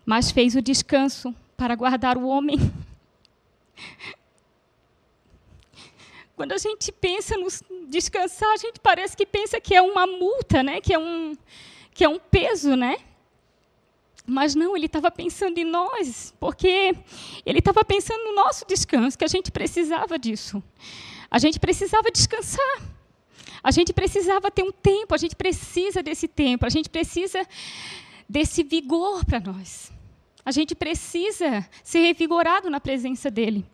mas 0.07 0.31
fez 0.31 0.57
o 0.57 0.63
descanso 0.63 1.35
para 1.55 1.75
guardar 1.75 2.17
o 2.17 2.27
homem. 2.27 2.57
quando 6.35 6.53
a 6.53 6.57
gente 6.57 6.91
pensa 6.91 7.37
no 7.37 7.47
descansar, 7.87 8.55
a 8.55 8.57
gente 8.57 8.81
parece 8.81 9.15
que 9.15 9.27
pensa 9.27 9.61
que 9.61 9.75
é 9.75 9.83
uma 9.83 10.07
multa, 10.07 10.63
né? 10.63 10.81
que, 10.81 10.95
é 10.95 10.99
um, 10.99 11.37
que 11.93 12.05
é 12.05 12.09
um 12.09 12.19
peso, 12.19 12.75
né? 12.75 12.97
Mas 14.27 14.55
não, 14.55 14.77
ele 14.77 14.87
estava 14.87 15.11
pensando 15.11 15.59
em 15.59 15.65
nós, 15.65 16.35
porque 16.41 16.97
ele 17.45 17.59
estava 17.59 17.85
pensando 17.85 18.25
no 18.25 18.35
nosso 18.35 18.65
descanso, 18.67 19.19
que 19.19 19.25
a 19.25 19.29
gente 19.29 19.51
precisava 19.51 20.19
disso. 20.19 20.63
A 21.31 21.39
gente 21.39 21.61
precisava 21.61 22.11
descansar. 22.11 22.81
A 23.63 23.71
gente 23.71 23.93
precisava 23.93 24.51
ter 24.51 24.63
um 24.63 24.73
tempo, 24.73 25.15
a 25.15 25.19
gente 25.19 25.35
precisa 25.35 26.03
desse 26.03 26.29
tempo, 26.29 26.67
a 26.67 26.69
gente 26.69 26.89
precisa 26.89 27.47
desse 28.29 28.63
vigor 28.63 29.25
para 29.25 29.41
nós. 29.41 29.91
A 30.45 30.51
gente 30.51 30.75
precisa 30.75 31.67
ser 31.83 32.01
revigorado 32.01 32.69
na 32.69 32.79
presença 32.79 33.31
dele. 33.31 33.65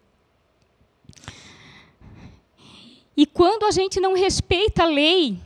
E 3.17 3.27
quando 3.27 3.67
a 3.67 3.71
gente 3.71 4.01
não 4.01 4.15
respeita 4.15 4.85
a 4.85 4.87
lei, 4.87 5.39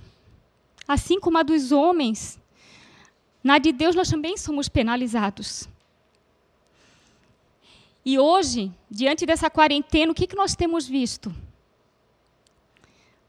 assim 0.86 1.18
como 1.18 1.38
a 1.38 1.42
dos 1.42 1.72
homens, 1.72 2.38
na 3.44 3.58
de 3.58 3.70
Deus 3.70 3.94
nós 3.94 4.08
também 4.08 4.36
somos 4.36 4.68
penalizados. 4.68 5.68
E 8.04 8.18
hoje, 8.18 8.72
diante 8.90 9.24
dessa 9.24 9.48
quarentena, 9.48 10.10
o 10.10 10.14
que, 10.14 10.26
que 10.26 10.34
nós 10.34 10.56
temos 10.56 10.88
visto? 10.88 11.34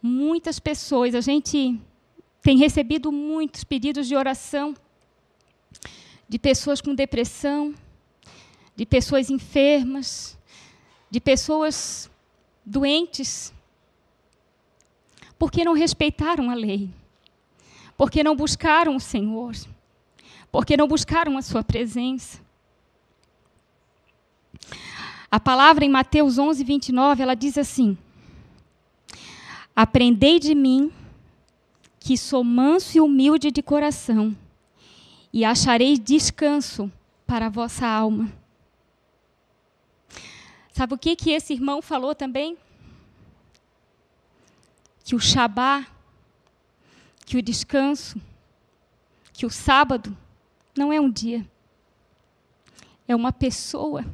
Muitas 0.01 0.60
pessoas, 0.60 1.13
a 1.13 1.22
gente 1.22 1.79
tem 2.41 2.57
recebido 2.57 3.12
muitos 3.12 3.63
pedidos 3.63 4.07
de 4.07 4.15
oração 4.15 4.74
de 6.27 6.39
pessoas 6.39 6.81
com 6.81 6.95
depressão, 6.95 7.74
de 8.75 8.86
pessoas 8.86 9.29
enfermas, 9.29 10.38
de 11.10 11.19
pessoas 11.19 12.10
doentes, 12.65 13.53
porque 15.38 15.63
não 15.63 15.74
respeitaram 15.74 16.50
a 16.50 16.55
lei, 16.55 16.89
porque 17.95 18.24
não 18.24 18.36
buscaram 18.36 18.95
o 18.95 19.00
Senhor, 19.00 19.55
porque 20.52 20.78
não 20.78 20.88
buscaram 20.88 21.38
a 21.38 21.42
Sua 21.42 21.64
presença. 21.64 22.40
A 25.30 25.40
palavra 25.40 25.84
em 25.84 25.90
Mateus 25.90 26.38
11, 26.38 26.64
29, 26.64 27.22
ela 27.22 27.36
diz 27.36 27.58
assim: 27.58 27.98
Aprendei 29.75 30.40
de 30.40 30.56
mim, 30.56 30.92
que 32.00 32.18
sou 32.18 32.44
manso 32.44 32.98
e 32.98 33.02
humilde 33.02 33.52
de 33.52 33.62
coração, 33.62 34.36
e 35.34 35.44
achareis 35.44 36.00
descanso 36.00 36.92
para 37.28 37.48
a 37.48 37.50
vossa 37.50 37.86
alma. 37.86 38.32
Sabe 40.72 40.94
o 40.94 40.98
que, 40.98 41.16
que 41.16 41.32
esse 41.32 41.54
irmão 41.54 41.82
falou 41.82 42.14
também? 42.14 42.58
Que 45.04 45.16
o 45.16 45.20
Shabá, 45.20 45.86
que 47.25 47.38
o 47.38 47.42
descanso, 47.42 48.22
que 49.34 49.46
o 49.46 49.50
sábado 49.50 50.16
não 50.75 50.91
é 50.91 51.00
um 51.00 51.10
dia, 51.10 51.46
é 53.08 53.15
uma 53.15 53.32
pessoa. 53.32 54.05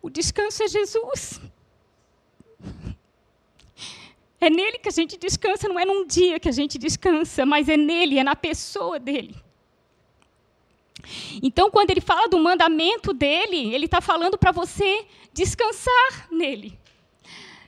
O 0.00 0.10
descanso 0.10 0.62
é 0.62 0.68
Jesus. 0.68 1.40
É 4.40 4.50
nele 4.50 4.78
que 4.78 4.88
a 4.88 4.92
gente 4.92 5.16
descansa, 5.16 5.68
não 5.68 5.78
é 5.78 5.84
num 5.84 6.04
dia 6.04 6.40
que 6.40 6.48
a 6.48 6.52
gente 6.52 6.76
descansa, 6.76 7.46
mas 7.46 7.68
é 7.68 7.76
nele, 7.76 8.18
é 8.18 8.24
na 8.24 8.34
pessoa 8.34 8.98
dele. 8.98 9.36
Então, 11.42 11.70
quando 11.70 11.90
ele 11.90 12.00
fala 12.00 12.28
do 12.28 12.38
mandamento 12.38 13.12
dele, 13.12 13.72
ele 13.72 13.84
está 13.84 14.00
falando 14.00 14.36
para 14.36 14.50
você 14.50 15.06
descansar 15.32 16.28
nele. 16.30 16.78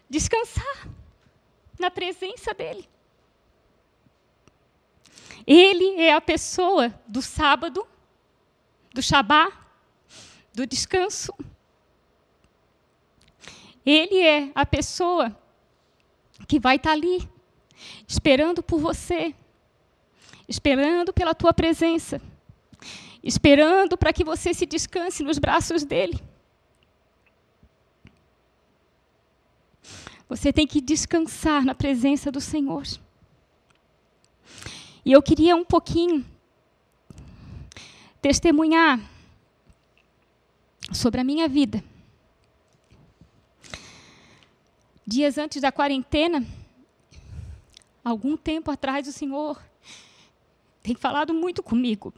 Descansar 0.09 0.89
na 1.79 1.91
presença 1.91 2.53
dele. 2.53 2.89
Ele 5.47 6.01
é 6.01 6.15
a 6.15 6.21
pessoa 6.21 6.95
do 7.07 7.21
sábado, 7.21 7.87
do 8.93 9.03
Shabá, 9.03 9.53
do 10.55 10.67
descanso. 10.67 11.35
Ele 13.85 14.21
é 14.21 14.51
a 14.55 14.65
pessoa 14.65 15.37
que 16.49 16.59
vai 16.59 16.77
estar 16.77 16.93
ali, 16.93 17.29
esperando 18.09 18.63
por 18.63 18.79
você, 18.79 19.35
esperando 20.49 21.13
pela 21.13 21.35
tua 21.35 21.53
presença, 21.53 22.21
esperando 23.23 23.99
para 23.99 24.13
que 24.13 24.25
você 24.25 24.55
se 24.55 24.65
descanse 24.65 25.23
nos 25.23 25.39
braços 25.39 25.85
dele. 25.85 26.19
Você 30.29 30.53
tem 30.53 30.67
que 30.67 30.81
descansar 30.81 31.65
na 31.65 31.75
presença 31.75 32.33
do 32.33 32.41
Senhor. 32.41 32.85
E 35.05 35.13
eu 35.13 35.23
queria 35.23 35.55
um 35.55 35.65
pouquinho 35.65 36.25
testemunhar 38.23 38.99
sobre 40.95 41.21
a 41.21 41.25
minha 41.25 41.47
vida. 41.47 41.85
Dias 45.07 45.37
antes 45.37 45.61
da 45.61 45.71
quarentena, 45.71 46.47
algum 48.03 48.35
tempo 48.35 48.71
atrás, 48.71 49.07
o 49.07 49.13
Senhor 49.13 49.63
tem 50.83 50.95
falado 50.95 51.35
muito 51.35 51.63
comigo. 51.63 52.15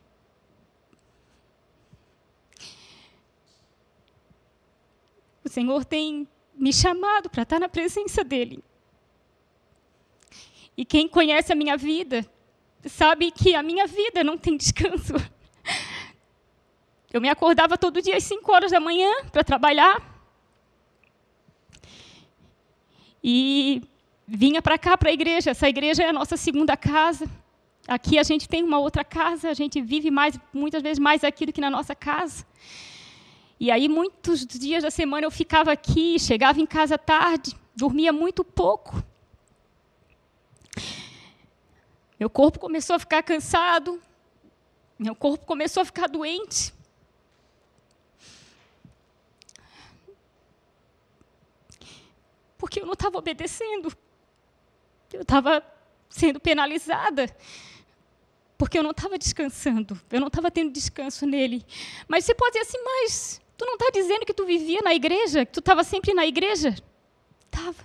O 5.45 5.49
Senhor 5.49 5.85
tem 5.85 6.29
me 6.55 6.73
chamado 6.73 7.29
para 7.29 7.43
estar 7.43 7.59
na 7.59 7.69
presença 7.69 8.23
dEle. 8.23 8.63
E 10.77 10.85
quem 10.85 11.09
conhece 11.09 11.53
a 11.53 11.57
minha 11.57 11.77
vida 11.77 12.25
sabe 12.87 13.31
que 13.31 13.55
a 13.55 13.63
minha 13.63 13.87
vida 13.87 14.23
não 14.25 14.37
tem 14.39 14.57
descanso. 14.57 15.15
Eu 17.13 17.21
me 17.21 17.29
acordava 17.29 17.79
todo 17.79 18.03
dia 18.03 18.17
às 18.17 18.25
5 18.25 18.53
horas 18.53 18.71
da 18.73 18.81
manhã 18.81 19.11
para 19.33 19.45
trabalhar. 19.45 20.03
E 23.23 23.83
vinha 24.27 24.61
para 24.61 24.79
cá, 24.79 24.97
para 24.97 25.11
a 25.11 25.13
igreja. 25.13 25.51
Essa 25.51 25.69
igreja 25.69 26.03
é 26.03 26.09
a 26.09 26.13
nossa 26.13 26.37
segunda 26.37 26.77
casa. 26.77 27.29
Aqui 27.89 28.19
a 28.19 28.23
gente 28.23 28.49
tem 28.49 28.65
uma 28.65 28.79
outra 28.79 29.05
casa, 29.05 29.49
a 29.49 29.55
gente 29.55 29.81
vive 29.81 30.11
mais, 30.11 30.39
muitas 30.53 30.83
vezes 30.83 30.99
mais 30.99 31.23
aqui 31.23 31.47
do 31.47 31.53
que 31.53 31.61
na 31.61 31.71
nossa 31.71 31.95
casa. 31.95 32.45
E 33.59 33.71
aí, 33.71 33.89
muitos 33.89 34.45
dias 34.45 34.83
da 34.83 34.91
semana 34.91 35.25
eu 35.25 35.31
ficava 35.31 35.73
aqui, 35.73 36.19
chegava 36.19 36.61
em 36.61 36.67
casa 36.67 36.99
tarde, 36.99 37.57
dormia 37.75 38.13
muito 38.13 38.45
pouco. 38.45 39.03
Meu 42.19 42.31
corpo 42.31 42.59
começou 42.59 42.97
a 42.97 42.99
ficar 42.99 43.23
cansado, 43.23 44.01
meu 44.99 45.15
corpo 45.15 45.45
começou 45.45 45.83
a 45.83 45.85
ficar 45.85 46.09
doente. 46.09 46.73
Porque 52.57 52.81
eu 52.81 52.87
não 52.87 52.95
estava 52.95 53.19
obedecendo. 53.19 53.93
Eu 55.13 55.23
estava 55.23 55.63
sendo 56.09 56.41
penalizada. 56.41 57.35
Porque 58.57 58.79
eu 58.79 58.83
não 58.83 58.93
estava 58.93 59.19
descansando. 59.19 60.01
Eu 60.11 60.21
não 60.21 60.29
estava 60.29 60.51
tendo 60.51 60.73
descanso 60.73 61.27
nele. 61.27 61.65
Mas 62.09 62.25
você 62.25 62.35
pode 62.35 62.59
dizer 62.59 62.67
assim, 62.67 62.83
mas 62.83 63.43
tu 63.59 63.67
não 63.67 63.75
está 63.75 63.91
dizendo 63.93 64.25
que 64.25 64.33
tu 64.33 64.47
vivia 64.47 64.81
na 64.83 64.95
igreja? 64.95 65.45
Que 65.45 65.53
tu 65.53 65.61
estava 65.61 65.85
sempre 65.85 66.15
na 66.15 66.27
igreja? 66.27 66.75
Estava 67.45 67.85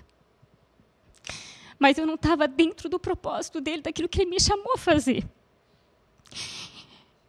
mas 1.81 1.97
eu 1.97 2.05
não 2.05 2.13
estava 2.13 2.47
dentro 2.47 2.87
do 2.87 2.99
propósito 2.99 3.59
dele, 3.59 3.81
daquilo 3.81 4.07
que 4.07 4.21
ele 4.21 4.29
me 4.29 4.39
chamou 4.39 4.73
a 4.75 4.77
fazer. 4.77 5.27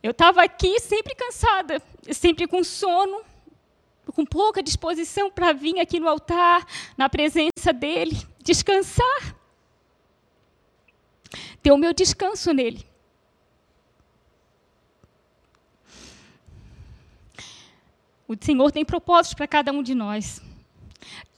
Eu 0.02 0.10
estava 0.10 0.42
aqui 0.42 0.78
sempre 0.78 1.14
cansada, 1.14 1.80
sempre 2.12 2.46
com 2.46 2.62
sono, 2.62 3.22
com 4.14 4.26
pouca 4.26 4.62
disposição 4.62 5.30
para 5.30 5.54
vir 5.54 5.80
aqui 5.80 5.98
no 5.98 6.06
altar, 6.06 6.66
na 6.98 7.08
presença 7.08 7.72
dele, 7.72 8.14
descansar. 8.42 9.34
Ter 11.62 11.72
o 11.72 11.78
meu 11.78 11.94
descanso 11.94 12.52
nele. 12.52 12.84
O 18.28 18.36
Senhor 18.38 18.70
tem 18.70 18.84
propósitos 18.84 19.32
para 19.32 19.48
cada 19.48 19.72
um 19.72 19.82
de 19.82 19.94
nós 19.94 20.42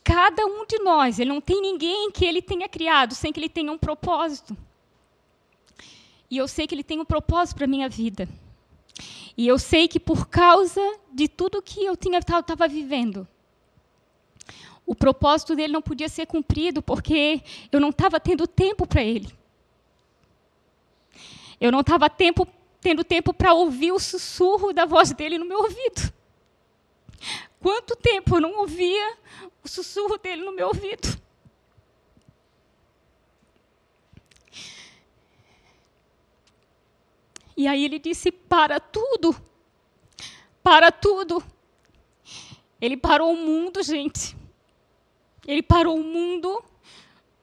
cada 0.04 0.44
um 0.44 0.66
de 0.66 0.78
nós. 0.80 1.18
Ele 1.18 1.30
não 1.30 1.40
tem 1.40 1.60
ninguém 1.60 2.10
que 2.10 2.24
ele 2.24 2.42
tenha 2.42 2.68
criado 2.68 3.14
sem 3.14 3.32
que 3.32 3.40
ele 3.40 3.48
tenha 3.48 3.72
um 3.72 3.78
propósito. 3.78 4.56
E 6.30 6.36
eu 6.36 6.46
sei 6.46 6.66
que 6.66 6.74
ele 6.74 6.84
tem 6.84 7.00
um 7.00 7.04
propósito 7.04 7.56
para 7.56 7.64
a 7.64 7.68
minha 7.68 7.88
vida. 7.88 8.28
E 9.36 9.48
eu 9.48 9.58
sei 9.58 9.88
que 9.88 9.98
por 9.98 10.28
causa 10.28 10.80
de 11.12 11.26
tudo 11.26 11.62
que 11.62 11.84
eu 11.84 11.94
estava 11.94 12.68
vivendo, 12.68 13.26
o 14.86 14.94
propósito 14.94 15.56
dele 15.56 15.72
não 15.72 15.82
podia 15.82 16.08
ser 16.08 16.26
cumprido 16.26 16.82
porque 16.82 17.42
eu 17.72 17.80
não 17.80 17.88
estava 17.88 18.20
tendo 18.20 18.46
tempo 18.46 18.86
para 18.86 19.02
ele. 19.02 19.32
Eu 21.60 21.72
não 21.72 21.80
estava 21.80 22.10
tempo, 22.10 22.46
tendo 22.80 23.02
tempo 23.02 23.32
para 23.32 23.54
ouvir 23.54 23.92
o 23.92 23.98
sussurro 23.98 24.72
da 24.72 24.84
voz 24.84 25.12
dele 25.12 25.38
no 25.38 25.46
meu 25.46 25.60
ouvido. 25.60 26.12
Quanto 27.58 27.96
tempo 27.96 28.36
eu 28.36 28.40
não 28.40 28.58
ouvia 28.58 29.16
o 29.64 29.68
sussurro 29.68 30.18
dele 30.18 30.42
no 30.44 30.52
meu 30.52 30.68
ouvido. 30.68 31.08
E 37.56 37.66
aí 37.66 37.84
ele 37.84 37.98
disse: 37.98 38.30
para 38.30 38.78
tudo, 38.78 39.34
para 40.62 40.92
tudo. 40.92 41.42
Ele 42.80 42.96
parou 42.96 43.32
o 43.32 43.36
mundo, 43.36 43.82
gente. 43.82 44.36
Ele 45.46 45.62
parou 45.62 45.96
o 45.98 46.04
mundo 46.04 46.62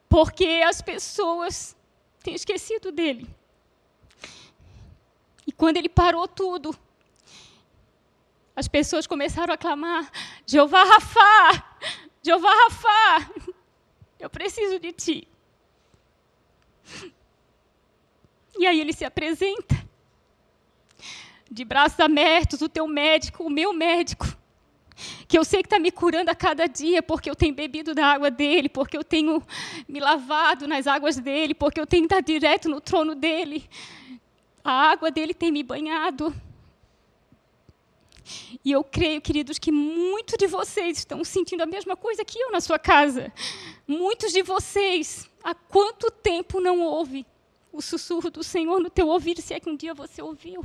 porque 0.08 0.62
as 0.64 0.80
pessoas 0.80 1.74
têm 2.22 2.34
esquecido 2.34 2.92
dele. 2.92 3.28
E 5.46 5.50
quando 5.50 5.78
ele 5.78 5.88
parou 5.88 6.28
tudo, 6.28 6.76
as 8.54 8.68
pessoas 8.68 9.06
começaram 9.06 9.54
a 9.54 9.56
clamar: 9.56 10.10
Jeová 10.46 10.84
Rafa, 10.84 11.64
Jeová 12.22 12.50
Rafá, 12.50 13.30
eu 14.18 14.30
preciso 14.30 14.78
de 14.78 14.92
ti. 14.92 15.28
E 18.56 18.66
aí 18.66 18.80
ele 18.80 18.92
se 18.92 19.04
apresenta, 19.04 19.74
de 21.50 21.64
braços 21.64 21.98
abertos, 21.98 22.62
o 22.62 22.68
teu 22.68 22.86
médico, 22.86 23.44
o 23.44 23.50
meu 23.50 23.72
médico, 23.72 24.26
que 25.26 25.36
eu 25.36 25.44
sei 25.44 25.62
que 25.62 25.66
está 25.66 25.78
me 25.78 25.90
curando 25.90 26.30
a 26.30 26.34
cada 26.34 26.66
dia, 26.66 27.02
porque 27.02 27.28
eu 27.28 27.34
tenho 27.34 27.54
bebido 27.54 27.94
da 27.94 28.06
água 28.06 28.30
dele, 28.30 28.68
porque 28.68 28.96
eu 28.96 29.02
tenho 29.02 29.42
me 29.88 29.98
lavado 29.98 30.68
nas 30.68 30.86
águas 30.86 31.16
dele, 31.18 31.54
porque 31.54 31.80
eu 31.80 31.86
tenho 31.86 32.04
estado 32.04 32.24
direto 32.24 32.68
no 32.68 32.80
trono 32.80 33.14
dele. 33.14 33.68
A 34.62 34.90
água 34.90 35.10
dele 35.10 35.34
tem 35.34 35.50
me 35.50 35.62
banhado. 35.62 36.32
E 38.64 38.70
eu 38.70 38.82
creio, 38.84 39.20
queridos, 39.20 39.58
que 39.58 39.72
muitos 39.72 40.36
de 40.36 40.46
vocês 40.46 40.98
estão 40.98 41.24
sentindo 41.24 41.62
a 41.62 41.66
mesma 41.66 41.96
coisa 41.96 42.24
que 42.24 42.38
eu 42.38 42.50
na 42.50 42.60
sua 42.60 42.78
casa. 42.78 43.32
Muitos 43.86 44.32
de 44.32 44.42
vocês, 44.42 45.28
há 45.42 45.54
quanto 45.54 46.10
tempo 46.10 46.60
não 46.60 46.80
ouve 46.80 47.26
o 47.72 47.80
sussurro 47.80 48.30
do 48.30 48.44
Senhor 48.44 48.80
no 48.80 48.90
teu 48.90 49.08
ouvido, 49.08 49.40
se 49.40 49.54
é 49.54 49.60
que 49.60 49.70
um 49.70 49.76
dia 49.76 49.94
você 49.94 50.20
ouviu? 50.20 50.64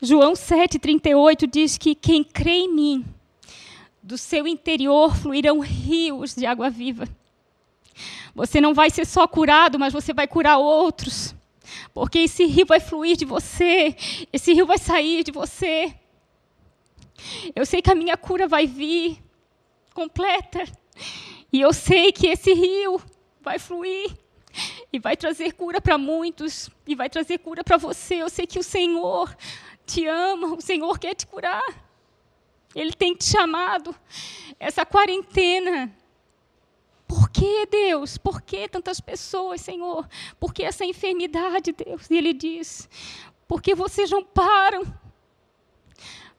João 0.00 0.34
7,38 0.34 1.50
diz 1.50 1.78
que 1.78 1.94
quem 1.94 2.22
crê 2.22 2.50
em 2.50 2.72
mim, 2.72 3.04
do 4.02 4.18
seu 4.18 4.46
interior 4.46 5.16
fluirão 5.16 5.60
rios 5.60 6.34
de 6.34 6.44
água 6.44 6.68
viva. 6.68 7.08
Você 8.36 8.60
não 8.60 8.74
vai 8.74 8.90
ser 8.90 9.06
só 9.06 9.26
curado, 9.26 9.78
mas 9.78 9.94
você 9.94 10.12
vai 10.12 10.28
curar 10.28 10.58
outros. 10.58 11.34
Porque 11.94 12.18
esse 12.18 12.44
rio 12.44 12.66
vai 12.66 12.78
fluir 12.78 13.16
de 13.16 13.24
você, 13.24 13.96
esse 14.30 14.52
rio 14.52 14.66
vai 14.66 14.76
sair 14.76 15.24
de 15.24 15.32
você. 15.32 15.94
Eu 17.54 17.64
sei 17.64 17.80
que 17.80 17.90
a 17.90 17.94
minha 17.94 18.14
cura 18.14 18.46
vai 18.46 18.66
vir 18.66 19.18
completa. 19.94 20.64
E 21.50 21.62
eu 21.62 21.72
sei 21.72 22.12
que 22.12 22.26
esse 22.26 22.52
rio 22.52 23.00
vai 23.40 23.58
fluir 23.58 24.14
e 24.92 24.98
vai 24.98 25.16
trazer 25.16 25.52
cura 25.52 25.80
para 25.80 25.96
muitos 25.96 26.68
e 26.86 26.94
vai 26.94 27.08
trazer 27.08 27.38
cura 27.38 27.64
para 27.64 27.78
você. 27.78 28.16
Eu 28.16 28.28
sei 28.28 28.46
que 28.46 28.58
o 28.58 28.62
Senhor 28.62 29.34
te 29.86 30.06
ama, 30.06 30.48
o 30.48 30.60
Senhor 30.60 30.98
quer 30.98 31.14
te 31.14 31.26
curar. 31.26 31.64
Ele 32.74 32.92
tem 32.92 33.14
te 33.14 33.24
chamado. 33.24 33.96
Essa 34.60 34.84
quarentena. 34.84 35.90
Por 37.06 37.30
que, 37.30 37.66
Deus? 37.66 38.18
Por 38.18 38.42
que 38.42 38.68
tantas 38.68 39.00
pessoas, 39.00 39.60
Senhor? 39.60 40.08
Por 40.40 40.52
que 40.52 40.64
essa 40.64 40.84
enfermidade, 40.84 41.72
Deus? 41.72 42.10
E 42.10 42.16
ele 42.16 42.32
diz: 42.32 42.88
porque 43.46 43.74
vocês 43.74 44.10
não 44.10 44.24
param. 44.24 44.82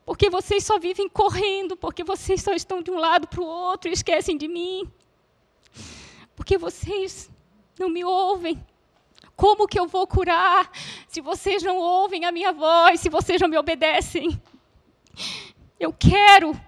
Porque 0.05 0.29
vocês 0.29 0.63
só 0.63 0.79
vivem 0.79 1.09
correndo, 1.09 1.75
porque 1.75 2.03
vocês 2.03 2.41
só 2.41 2.53
estão 2.53 2.81
de 2.81 2.91
um 2.91 2.97
lado 2.97 3.27
para 3.27 3.41
o 3.41 3.45
outro 3.45 3.89
e 3.89 3.93
esquecem 3.93 4.37
de 4.37 4.47
mim. 4.47 4.89
Porque 6.35 6.57
vocês 6.57 7.29
não 7.77 7.89
me 7.89 8.03
ouvem. 8.03 8.63
Como 9.35 9.67
que 9.67 9.79
eu 9.79 9.87
vou 9.87 10.07
curar 10.07 10.71
se 11.07 11.21
vocês 11.21 11.61
não 11.61 11.77
ouvem 11.77 12.25
a 12.25 12.31
minha 12.31 12.51
voz, 12.51 12.99
se 13.01 13.09
vocês 13.09 13.41
não 13.41 13.49
me 13.49 13.57
obedecem? 13.57 14.41
Eu 15.79 15.93
quero, 15.93 16.59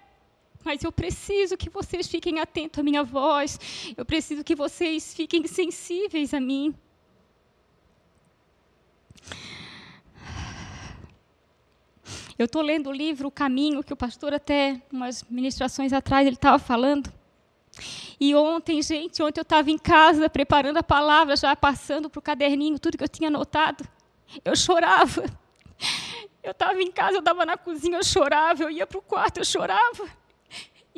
mas 0.64 0.84
eu 0.84 0.92
preciso 0.92 1.58
que 1.58 1.70
vocês 1.70 2.08
fiquem 2.08 2.40
atentos 2.40 2.80
à 2.80 2.84
minha 2.84 3.04
voz. 3.04 3.94
Eu 3.96 4.06
preciso 4.06 4.44
que 4.44 4.56
vocês 4.56 5.14
fiquem 5.14 5.46
sensíveis 5.48 6.34
a 6.34 6.40
mim. 6.40 6.76
Eu 12.38 12.46
estou 12.46 12.62
lendo 12.62 12.90
o 12.90 12.94
livro 12.94 13.28
O 13.28 13.32
Caminho, 13.32 13.84
que 13.84 13.92
o 13.92 13.98
pastor 13.98 14.34
até 14.34 14.82
umas 14.92 15.24
ministrações 15.30 15.92
atrás 15.92 16.26
ele 16.26 16.36
estava 16.36 16.58
falando. 16.58 17.12
E 18.20 18.36
ontem, 18.36 18.82
gente, 18.82 19.22
ontem 19.22 19.40
eu 19.40 19.44
estava 19.44 19.72
em 19.72 19.78
casa 19.78 20.30
preparando 20.30 20.78
a 20.78 20.84
palavra, 20.84 21.36
já 21.36 21.56
passando 21.56 22.10
para 22.10 22.20
o 22.20 22.22
caderninho 22.22 22.80
tudo 22.80 22.98
que 22.98 23.04
eu 23.04 23.10
tinha 23.10 23.28
anotado. 23.28 23.88
Eu 24.44 24.56
chorava. 24.56 25.26
Eu 26.42 26.52
estava 26.52 26.82
em 26.82 26.92
casa, 26.92 27.18
eu 27.18 27.20
estava 27.20 27.46
na 27.46 27.58
cozinha, 27.58 27.98
eu 27.98 28.04
chorava. 28.04 28.64
Eu 28.64 28.70
ia 28.70 28.88
para 28.88 28.98
o 28.98 29.02
quarto, 29.02 29.38
eu 29.38 29.46
chorava. 29.46 30.10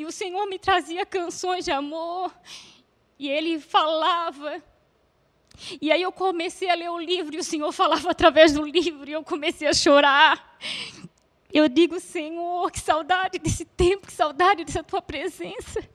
E 0.01 0.05
o 0.05 0.11
Senhor 0.11 0.47
me 0.47 0.57
trazia 0.57 1.05
canções 1.05 1.63
de 1.63 1.69
amor. 1.69 2.33
E 3.19 3.29
Ele 3.29 3.59
falava. 3.59 4.59
E 5.79 5.91
aí 5.91 6.01
eu 6.01 6.11
comecei 6.11 6.71
a 6.71 6.73
ler 6.73 6.89
o 6.89 6.97
livro 6.97 7.35
e 7.35 7.37
o 7.37 7.43
Senhor 7.43 7.71
falava 7.71 8.09
através 8.09 8.51
do 8.53 8.63
livro 8.63 9.07
e 9.07 9.13
eu 9.13 9.23
comecei 9.23 9.67
a 9.67 9.73
chorar. 9.73 10.57
Eu 11.53 11.69
digo, 11.69 11.99
Senhor, 11.99 12.71
que 12.71 12.79
saudade 12.79 13.37
desse 13.37 13.63
tempo, 13.63 14.07
que 14.07 14.13
saudade 14.13 14.65
dessa 14.65 14.81
tua 14.81 15.03
presença. 15.03 15.87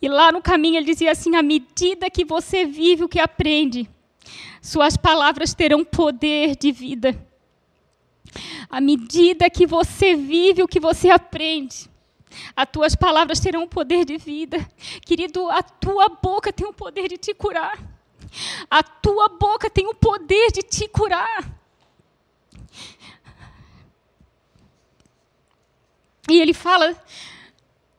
E 0.00 0.08
lá 0.08 0.32
no 0.32 0.40
caminho 0.40 0.78
ele 0.78 0.86
dizia 0.86 1.10
assim: 1.10 1.36
à 1.36 1.42
medida 1.42 2.08
que 2.08 2.24
você 2.24 2.64
vive 2.64 3.04
o 3.04 3.08
que 3.08 3.20
aprende, 3.20 3.86
suas 4.62 4.96
palavras 4.96 5.52
terão 5.52 5.84
poder 5.84 6.56
de 6.56 6.72
vida. 6.72 7.22
À 8.70 8.80
medida 8.80 9.50
que 9.50 9.66
você 9.66 10.16
vive 10.16 10.62
o 10.62 10.68
que 10.68 10.80
você 10.80 11.10
aprende, 11.10 11.92
as 12.56 12.68
tuas 12.70 12.94
palavras 12.94 13.40
terão 13.40 13.66
poder 13.68 14.04
de 14.04 14.16
vida. 14.16 14.58
Querido, 15.04 15.48
a 15.50 15.62
tua 15.62 16.08
boca 16.08 16.52
tem 16.52 16.66
o 16.66 16.72
poder 16.72 17.08
de 17.08 17.18
te 17.18 17.34
curar. 17.34 17.78
A 18.70 18.82
tua 18.82 19.28
boca 19.28 19.70
tem 19.70 19.86
o 19.86 19.94
poder 19.94 20.50
de 20.52 20.62
te 20.62 20.88
curar. 20.88 21.54
E 26.30 26.40
ele 26.40 26.54
fala 26.54 26.96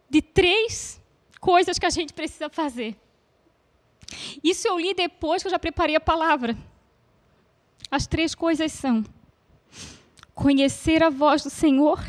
de 0.10 0.22
três 0.22 1.02
coisas 1.40 1.78
que 1.78 1.86
a 1.86 1.90
gente 1.90 2.14
precisa 2.14 2.50
fazer. 2.50 2.96
Isso 4.44 4.68
eu 4.68 4.80
li 4.80 4.94
depois 4.94 5.42
que 5.42 5.48
eu 5.48 5.52
já 5.52 5.60
preparei 5.60 5.96
a 5.96 6.00
palavra. 6.00 6.58
As 7.90 8.08
três 8.08 8.34
coisas 8.34 8.72
são: 8.72 9.04
conhecer 10.34 11.04
a 11.04 11.10
voz 11.10 11.44
do 11.44 11.50
Senhor, 11.50 12.00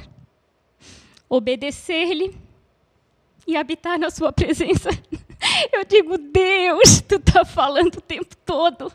obedecer-lhe 1.28 2.36
e 3.46 3.56
habitar 3.56 3.98
na 3.98 4.10
sua 4.10 4.32
presença. 4.32 4.90
Eu 5.72 5.84
digo, 5.84 6.18
Deus, 6.18 7.00
tu 7.02 7.16
está 7.16 7.44
falando 7.44 7.96
o 7.96 8.00
tempo 8.00 8.34
todo. 8.44 8.92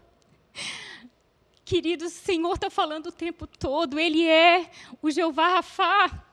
Queridos, 1.64 2.14
o 2.14 2.16
Senhor 2.16 2.54
está 2.54 2.70
falando 2.70 3.08
o 3.08 3.12
tempo 3.12 3.48
todo. 3.48 4.00
Ele 4.00 4.28
é 4.28 4.70
o 5.02 5.10
Jeová 5.10 5.56
Rafá. 5.56 6.24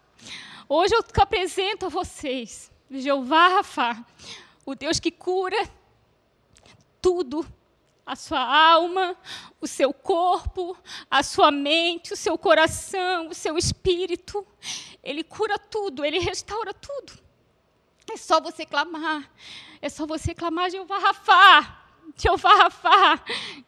Hoje 0.68 0.94
eu 0.94 1.04
apresento 1.22 1.86
a 1.86 1.88
vocês 1.88 2.70
Jeová 2.90 3.48
Rafa, 3.48 4.04
o 4.64 4.74
Deus 4.74 4.98
que 4.98 5.10
cura 5.10 5.56
tudo, 7.00 7.46
a 8.08 8.16
sua 8.16 8.40
alma, 8.40 9.14
o 9.60 9.66
seu 9.66 9.92
corpo, 9.92 10.74
a 11.10 11.22
sua 11.22 11.50
mente, 11.50 12.14
o 12.14 12.16
seu 12.16 12.38
coração, 12.38 13.28
o 13.28 13.34
seu 13.34 13.58
espírito. 13.58 14.46
Ele 15.04 15.22
cura 15.22 15.58
tudo, 15.58 16.02
ele 16.02 16.18
restaura 16.18 16.72
tudo. 16.72 17.12
É 18.10 18.16
só 18.16 18.40
você 18.40 18.64
clamar, 18.64 19.30
é 19.82 19.90
só 19.90 20.06
você 20.06 20.34
clamar 20.34 20.70
Jeová 20.70 20.98
Rafa, 20.98 21.78
Jeová 22.16 22.54
Rafa, 22.54 23.22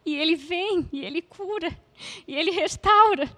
e 0.06 0.16
ele 0.16 0.36
vem, 0.36 0.88
e 0.90 1.04
ele 1.04 1.20
cura, 1.20 1.78
e 2.26 2.34
ele 2.34 2.50
restaura. 2.50 3.30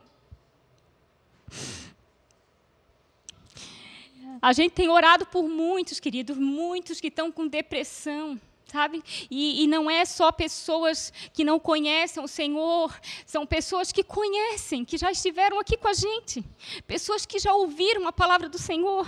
A 4.41 4.53
gente 4.53 4.73
tem 4.73 4.89
orado 4.89 5.27
por 5.27 5.49
muitos, 5.49 5.99
queridos, 5.99 6.39
muitos 6.39 7.01
que 7.01 7.09
estão 7.09 7.33
com 7.33 7.49
depressão, 7.49 8.41
sabe? 8.73 9.05
E, 9.31 9.63
e, 9.63 9.67
não 9.67 9.91
é 9.91 10.03
só 10.07 10.33
pessoas 10.33 11.13
que 11.35 11.45
não 11.45 11.61
conhecem 11.61 12.25
o 12.25 12.27
Senhor, 12.27 12.99
são 13.27 13.45
pessoas 13.47 13.93
que 13.93 14.03
conhecem, 14.03 14.83
que 14.83 14.97
já 14.97 15.13
estiveram 15.13 15.61
aqui 15.61 15.77
com 15.77 15.89
a 15.89 15.93
gente, 15.93 16.43
pessoas 16.87 17.27
que 17.27 17.39
já 17.39 17.53
ouviram 17.53 18.09
a 18.09 18.13
palavra 18.13 18.49
do 18.49 18.59
Senhor. 18.59 19.07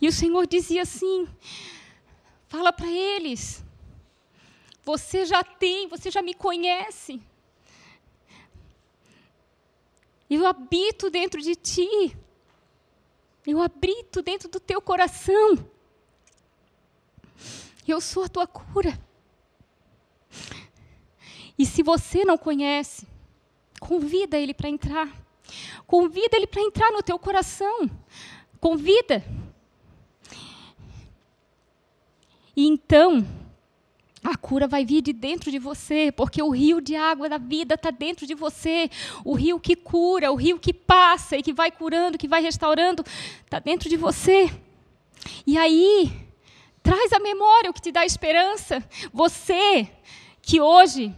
E 0.00 0.08
o 0.08 0.12
Senhor 0.12 0.46
dizia 0.46 0.82
assim: 0.82 1.28
fala 2.48 2.72
para 2.72 2.90
eles, 2.90 3.62
você 4.82 5.26
já 5.26 5.44
tem, 5.44 5.86
você 5.88 6.10
já 6.10 6.22
me 6.22 6.32
conhece. 6.32 7.20
Eu 10.30 10.46
habito 10.46 11.10
dentro 11.10 11.42
de 11.42 11.54
ti. 11.54 12.16
Eu 13.46 13.60
habito 13.60 14.22
dentro 14.22 14.48
do 14.48 14.58
teu 14.58 14.80
coração. 14.80 15.71
Eu 17.86 18.00
sou 18.00 18.24
a 18.24 18.28
tua 18.28 18.46
cura. 18.46 18.98
E 21.58 21.66
se 21.66 21.82
você 21.82 22.24
não 22.24 22.38
conhece, 22.38 23.06
convida 23.80 24.38
ele 24.38 24.54
para 24.54 24.68
entrar. 24.68 25.08
Convida 25.86 26.36
ele 26.36 26.46
para 26.46 26.62
entrar 26.62 26.90
no 26.90 27.02
teu 27.02 27.18
coração. 27.18 27.90
Convida. 28.60 29.24
E 32.56 32.66
então, 32.66 33.26
a 34.22 34.36
cura 34.36 34.68
vai 34.68 34.84
vir 34.84 35.02
de 35.02 35.12
dentro 35.12 35.50
de 35.50 35.58
você, 35.58 36.12
porque 36.12 36.40
o 36.42 36.50
rio 36.50 36.80
de 36.80 36.94
água 36.94 37.28
da 37.28 37.38
vida 37.38 37.74
está 37.74 37.90
dentro 37.90 38.26
de 38.26 38.34
você. 38.34 38.88
O 39.24 39.34
rio 39.34 39.58
que 39.58 39.74
cura, 39.74 40.30
o 40.30 40.36
rio 40.36 40.58
que 40.58 40.72
passa 40.72 41.36
e 41.36 41.42
que 41.42 41.52
vai 41.52 41.70
curando, 41.70 42.18
que 42.18 42.28
vai 42.28 42.40
restaurando, 42.40 43.04
está 43.44 43.58
dentro 43.58 43.88
de 43.88 43.96
você. 43.96 44.48
E 45.46 45.58
aí, 45.58 46.12
traz 46.82 47.12
a 47.12 47.18
memória 47.18 47.70
o 47.70 47.74
que 47.74 47.80
te 47.80 47.92
dá 47.92 48.04
esperança. 48.04 48.82
Você 49.12 49.88
que 50.40 50.60
hoje 50.60 51.14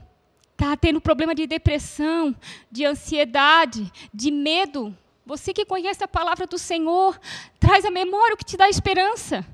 está 0.53 0.77
tendo 0.77 1.01
problema 1.01 1.35
de 1.35 1.47
depressão, 1.47 2.35
de 2.71 2.85
ansiedade, 2.85 3.91
de 4.13 4.31
medo, 4.31 4.97
você 5.27 5.55
que 5.55 5.65
conhece 5.65 6.05
a 6.05 6.09
palavra 6.09 6.47
do 6.47 6.59
Senhor, 6.59 7.19
traz 7.59 7.85
a 7.85 7.91
memória 7.91 8.35
o 8.35 8.37
que 8.37 8.45
te 8.45 8.57
dá 8.57 8.69
esperança. 8.69 9.45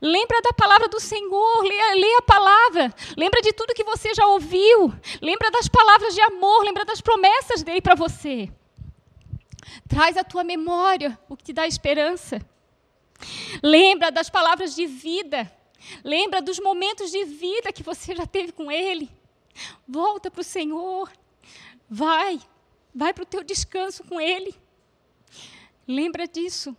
Lembra 0.00 0.42
da 0.42 0.52
palavra 0.52 0.88
do 0.88 0.98
Senhor, 0.98 1.62
leia, 1.62 1.94
leia 1.94 2.18
a 2.18 2.22
palavra. 2.22 2.94
Lembra 3.16 3.40
de 3.40 3.52
tudo 3.52 3.74
que 3.74 3.84
você 3.84 4.12
já 4.14 4.26
ouviu. 4.26 4.92
Lembra 5.20 5.50
das 5.50 5.68
palavras 5.68 6.14
de 6.14 6.20
amor, 6.20 6.64
lembra 6.64 6.84
das 6.84 7.00
promessas 7.00 7.62
dele 7.62 7.80
para 7.80 7.94
você. 7.94 8.50
Traz 9.88 10.16
à 10.16 10.24
tua 10.24 10.42
memória 10.42 11.16
o 11.28 11.36
que 11.36 11.44
te 11.44 11.52
dá 11.52 11.68
esperança. 11.68 12.40
Lembra 13.62 14.10
das 14.10 14.28
palavras 14.30 14.74
de 14.74 14.86
vida. 14.86 15.50
Lembra 16.04 16.40
dos 16.40 16.58
momentos 16.58 17.10
de 17.10 17.24
vida 17.24 17.72
que 17.72 17.82
você 17.82 18.14
já 18.14 18.26
teve 18.26 18.52
com 18.52 18.70
ele. 18.70 19.10
Volta 19.86 20.30
para 20.30 20.40
o 20.40 20.44
Senhor. 20.44 21.10
Vai, 21.88 22.40
vai 22.94 23.12
para 23.12 23.22
o 23.22 23.26
teu 23.26 23.42
descanso 23.42 24.04
com 24.04 24.20
ele. 24.20 24.54
Lembra 25.86 26.26
disso. 26.26 26.76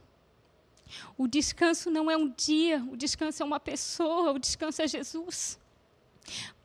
O 1.17 1.27
descanso 1.27 1.89
não 1.89 2.09
é 2.09 2.17
um 2.17 2.29
dia, 2.29 2.83
o 2.91 2.95
descanso 2.95 3.41
é 3.41 3.45
uma 3.45 3.59
pessoa, 3.59 4.31
o 4.31 4.39
descanso 4.39 4.81
é 4.81 4.87
Jesus. 4.87 5.59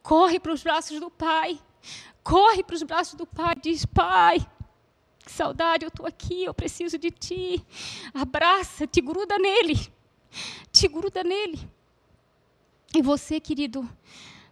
Corre 0.02 0.38
para 0.38 0.52
os 0.52 0.62
braços 0.62 0.98
do 1.00 1.10
Pai. 1.10 1.58
Corre 2.22 2.62
para 2.62 2.76
os 2.76 2.82
braços 2.82 3.14
do 3.14 3.26
Pai. 3.26 3.54
Diz: 3.60 3.84
Pai, 3.84 4.38
que 5.28 5.34
saudade, 5.34 5.84
eu 5.84 5.88
estou 5.88 6.06
aqui, 6.06 6.44
eu 6.44 6.54
preciso 6.54 6.96
de 6.96 7.10
Ti. 7.10 7.62
Abraça, 8.14 8.86
te 8.86 9.02
gruda 9.02 9.38
nele. 9.38 9.76
Te 10.72 10.88
gruda 10.88 11.22
nele. 11.22 11.60
E 12.94 13.02
você, 13.02 13.38
querido, 13.38 13.86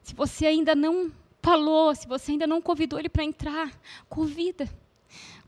se 0.03 0.15
você 0.15 0.45
ainda 0.45 0.75
não 0.75 1.11
falou, 1.41 1.95
se 1.95 2.07
você 2.07 2.33
ainda 2.33 2.47
não 2.47 2.61
convidou 2.61 2.99
ele 2.99 3.09
para 3.09 3.25
entrar, 3.25 3.73
convida. 4.07 4.69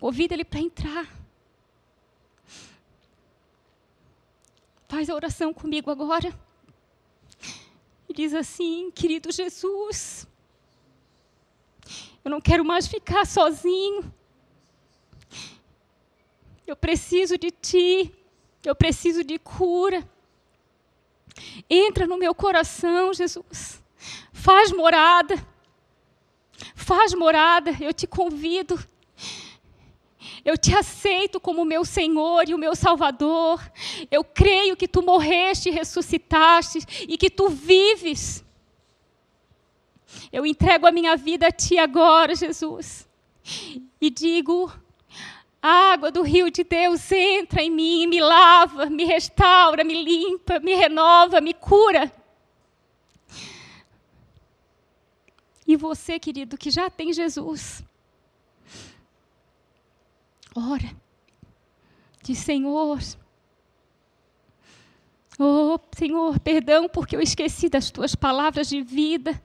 Convida 0.00 0.32
ele 0.32 0.46
para 0.46 0.60
entrar. 0.60 1.06
Faz 4.88 5.10
a 5.10 5.14
oração 5.14 5.52
comigo 5.52 5.90
agora. 5.90 6.32
E 8.08 8.14
diz 8.14 8.32
assim: 8.32 8.90
Querido 8.92 9.30
Jesus, 9.30 10.26
eu 12.24 12.30
não 12.30 12.40
quero 12.40 12.64
mais 12.64 12.86
ficar 12.86 13.26
sozinho. 13.26 14.10
Eu 16.68 16.76
preciso 16.76 17.38
de 17.38 17.50
Ti. 17.50 18.14
Eu 18.62 18.74
preciso 18.74 19.24
de 19.24 19.38
cura. 19.38 20.06
Entra 21.68 22.06
no 22.06 22.18
meu 22.18 22.34
coração, 22.34 23.14
Jesus. 23.14 23.82
Faz 24.32 24.70
morada. 24.70 25.34
Faz 26.74 27.14
morada. 27.14 27.74
Eu 27.80 27.94
te 27.94 28.06
convido. 28.06 28.78
Eu 30.44 30.58
te 30.58 30.76
aceito 30.76 31.40
como 31.40 31.64
meu 31.64 31.86
Senhor 31.86 32.46
e 32.46 32.52
o 32.52 32.58
meu 32.58 32.76
Salvador. 32.76 33.62
Eu 34.10 34.22
creio 34.22 34.76
que 34.76 34.86
tu 34.86 35.02
morreste 35.02 35.70
e 35.70 35.72
ressuscitaste 35.72 36.80
e 37.08 37.16
que 37.16 37.30
tu 37.30 37.48
vives. 37.48 38.44
Eu 40.30 40.44
entrego 40.44 40.86
a 40.86 40.92
minha 40.92 41.16
vida 41.16 41.46
a 41.46 41.50
ti 41.50 41.78
agora, 41.78 42.34
Jesus. 42.34 43.08
E 43.98 44.10
digo: 44.10 44.70
a 45.62 45.92
água 45.92 46.10
do 46.10 46.22
rio 46.22 46.50
de 46.50 46.64
Deus 46.64 47.10
entra 47.10 47.62
em 47.62 47.70
mim, 47.70 48.06
me 48.06 48.20
lava, 48.20 48.86
me 48.86 49.04
restaura, 49.04 49.82
me 49.84 50.04
limpa, 50.04 50.60
me 50.60 50.74
renova, 50.74 51.40
me 51.40 51.52
cura. 51.52 52.12
E 55.66 55.76
você, 55.76 56.18
querido, 56.18 56.56
que 56.56 56.70
já 56.70 56.88
tem 56.88 57.12
Jesus, 57.12 57.84
Ora. 60.58 60.90
Diz, 62.22 62.38
Senhor. 62.38 62.98
Oh, 65.38 65.78
Senhor, 65.96 66.40
perdão 66.40 66.88
porque 66.88 67.14
eu 67.14 67.20
esqueci 67.20 67.68
das 67.68 67.90
tuas 67.90 68.16
palavras 68.16 68.68
de 68.68 68.82
vida. 68.82 69.40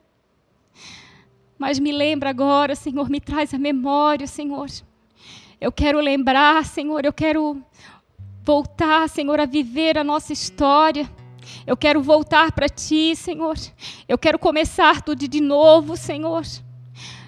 Mas 1.57 1.77
me 1.77 1.91
lembra 1.91 2.31
agora, 2.31 2.75
Senhor, 2.75 3.09
me 3.09 3.21
traz 3.21 3.53
a 3.53 3.59
memória, 3.59 4.25
Senhor. 4.25 4.67
Eu 5.63 5.71
quero 5.71 6.01
lembrar, 6.01 6.65
Senhor, 6.65 7.05
eu 7.05 7.13
quero 7.13 7.63
voltar, 8.41 9.07
Senhor, 9.07 9.39
a 9.39 9.45
viver 9.45 9.97
a 9.97 10.03
nossa 10.03 10.33
história. 10.33 11.09
Eu 11.65 11.77
quero 11.77 12.01
voltar 12.01 12.51
para 12.51 12.67
ti, 12.67 13.15
Senhor. 13.15 13.55
Eu 14.05 14.17
quero 14.17 14.37
começar 14.37 15.01
tudo 15.01 15.25
de 15.25 15.39
novo, 15.39 15.95
Senhor. 15.95 16.43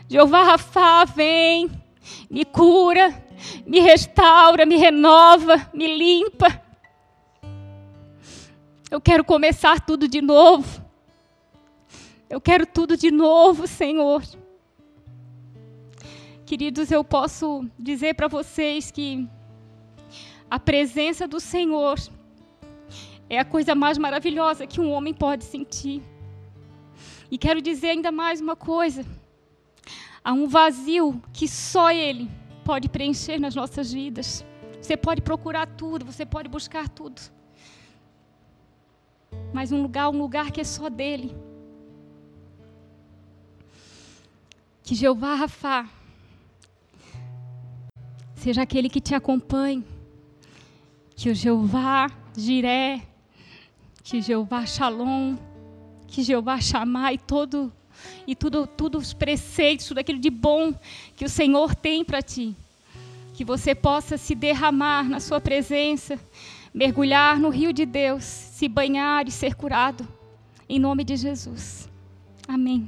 Jeová 0.09 0.43
Rafa, 0.43 1.05
vem, 1.05 1.71
me 2.29 2.43
cura, 2.43 3.23
me 3.65 3.79
restaura, 3.79 4.65
me 4.65 4.75
renova, 4.75 5.69
me 5.73 5.97
limpa. 5.97 6.61
Eu 8.91 8.99
quero 8.99 9.23
começar 9.23 9.79
tudo 9.79 10.09
de 10.09 10.21
novo. 10.21 10.83
Eu 12.29 12.41
quero 12.41 12.65
tudo 12.65 12.97
de 12.97 13.11
novo, 13.11 13.65
Senhor. 13.65 14.21
Queridos, 16.45 16.91
eu 16.91 17.03
posso 17.03 17.67
dizer 17.77 18.13
para 18.13 18.27
vocês 18.27 18.91
que 18.91 19.27
a 20.47 20.59
presença 20.59 21.27
do 21.27 21.39
Senhor 21.39 21.97
é 23.27 23.39
a 23.39 23.43
coisa 23.43 23.73
mais 23.73 23.97
maravilhosa 23.97 24.67
que 24.67 24.79
um 24.79 24.91
homem 24.91 25.11
pode 25.11 25.43
sentir. 25.43 26.03
E 27.31 27.37
quero 27.39 27.59
dizer 27.63 27.87
ainda 27.87 28.11
mais 28.11 28.41
uma 28.41 28.55
coisa: 28.55 29.03
há 30.23 30.33
um 30.33 30.47
vazio 30.47 31.19
que 31.33 31.47
só 31.47 31.91
Ele 31.91 32.29
pode 32.63 32.89
preencher 32.89 33.39
nas 33.39 33.55
nossas 33.55 33.91
vidas. 33.91 34.45
Você 34.79 34.95
pode 34.95 35.23
procurar 35.23 35.65
tudo, 35.65 36.05
você 36.05 36.27
pode 36.27 36.47
buscar 36.47 36.87
tudo. 36.87 37.19
Mas 39.51 39.71
um 39.71 39.81
lugar, 39.81 40.09
um 40.09 40.19
lugar 40.19 40.51
que 40.51 40.61
é 40.61 40.63
só 40.63 40.89
dele. 40.89 41.35
Que 44.83 44.93
Jeová 44.93 45.33
Rafa 45.33 46.04
seja 48.45 48.61
aquele 48.61 48.87
que 48.89 49.01
te 49.01 49.15
acompanhe. 49.15 49.83
Que 51.15 51.31
o 51.31 51.33
Jeová 51.33 52.11
Jiré, 52.37 53.01
que 54.03 54.21
Jeová 54.21 54.63
Shalom, 54.65 55.35
que 56.05 56.21
Jeová 56.21 56.61
Chamar 56.61 57.11
e 57.11 57.17
todo 57.17 57.73
e 58.27 58.35
tudo, 58.35 58.67
tudo 58.67 58.99
os 58.99 59.13
preceitos, 59.13 59.87
tudo 59.87 59.97
aquilo 59.97 60.19
de 60.19 60.29
bom 60.29 60.75
que 61.15 61.25
o 61.25 61.29
Senhor 61.29 61.73
tem 61.73 62.05
para 62.05 62.21
ti. 62.21 62.55
Que 63.33 63.43
você 63.43 63.73
possa 63.73 64.15
se 64.15 64.35
derramar 64.35 65.09
na 65.09 65.19
sua 65.19 65.41
presença, 65.41 66.19
mergulhar 66.71 67.39
no 67.39 67.49
rio 67.49 67.73
de 67.73 67.83
Deus, 67.83 68.23
se 68.23 68.67
banhar 68.67 69.27
e 69.27 69.31
ser 69.31 69.55
curado. 69.55 70.07
Em 70.69 70.77
nome 70.77 71.03
de 71.03 71.15
Jesus. 71.15 71.89
Amém. 72.47 72.87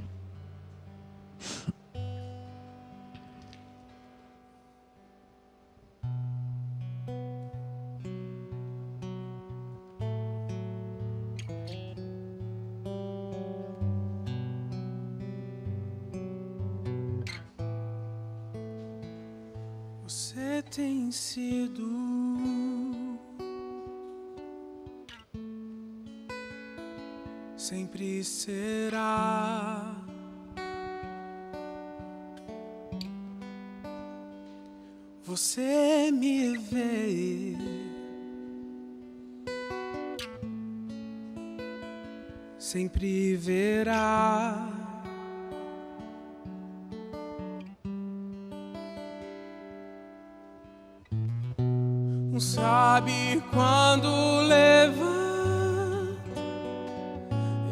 vencido. 21.17 21.88
Sempre 27.58 28.23
será. 28.23 29.95
Você 35.23 36.12
me 36.12 36.56
vê. 36.58 37.58
Sempre 42.60 43.36
verá. 43.36 44.87
Sabe 52.97 53.43
quando 53.53 54.10
levanta 54.47 56.17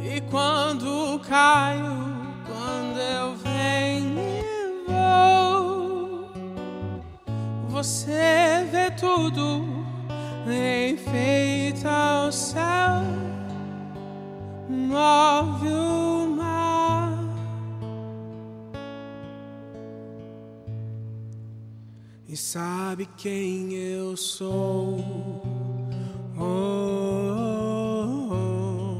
e 0.03 0.21
quando 0.29 1.19
caio, 1.27 1.97
quando 2.45 2.99
eu 2.99 3.35
venho 3.37 4.19
e 4.19 4.43
vou. 4.87 6.29
Você 7.69 8.67
vê 8.71 8.91
tudo, 8.91 9.65
enfeita 10.45 11.43
o 11.43 11.44
sabe 22.55 23.05
quem 23.17 23.73
eu 23.73 24.15
sou. 24.15 24.97
Oh, 26.37 26.41
oh, 28.31 28.95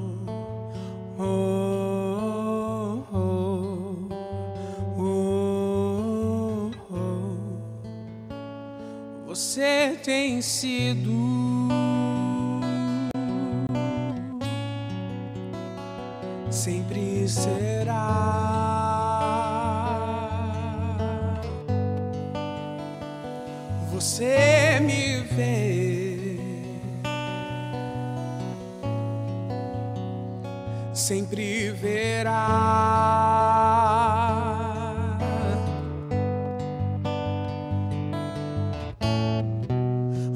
oh, 1.18 1.24
oh, 3.14 3.50
oh, 5.00 6.72
oh. 6.92 7.56
Você 9.28 9.98
tem 10.04 10.42
sido 10.42 11.14
sempre 16.52 17.26
será. 17.30 18.85
Você 24.06 24.80
me 24.84 25.18
vê, 25.36 26.38
sempre 30.94 31.72
verá. 31.72 32.36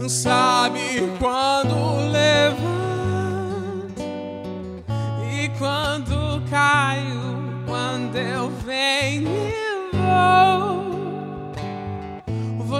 Sabe 0.07 1.03
quando 1.19 1.78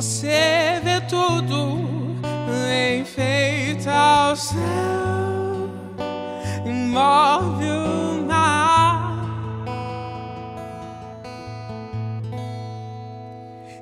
Você 0.02 0.80
vê 0.82 1.02
tudo, 1.10 1.82
enfeita 3.02 4.32
o 4.32 4.36
céu, 4.38 4.58
move 6.66 7.66
o 7.66 8.26
mar. 8.26 9.26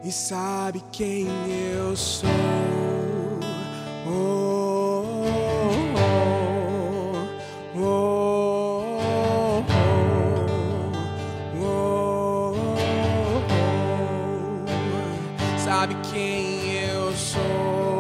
E 0.04 0.12
sabe 0.12 0.84
quem 0.92 1.28
eu 1.78 1.96
sou? 1.96 2.87
Sabe 15.68 15.98
quem 16.10 16.72
eu 16.72 17.12
sou? 17.12 17.97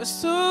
Pois 0.00 0.20
tu 0.22 0.49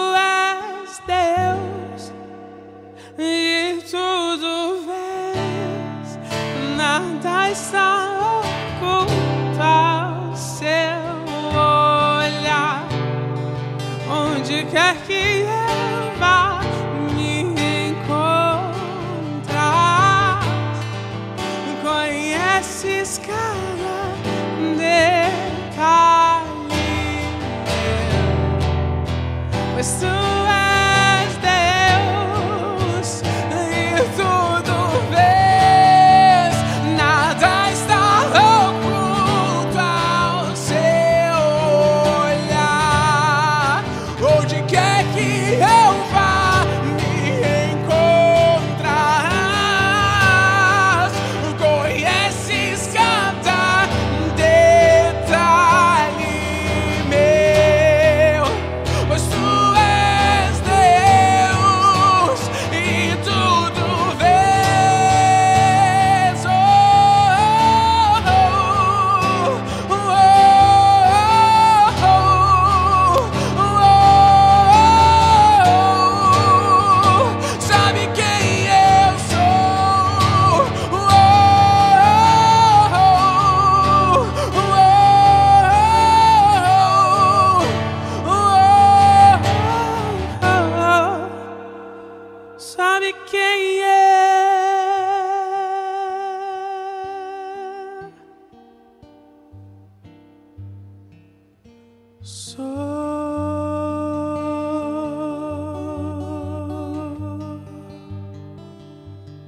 Sabe 93.09 93.13
quem 93.25 93.79
é? 93.81 94.19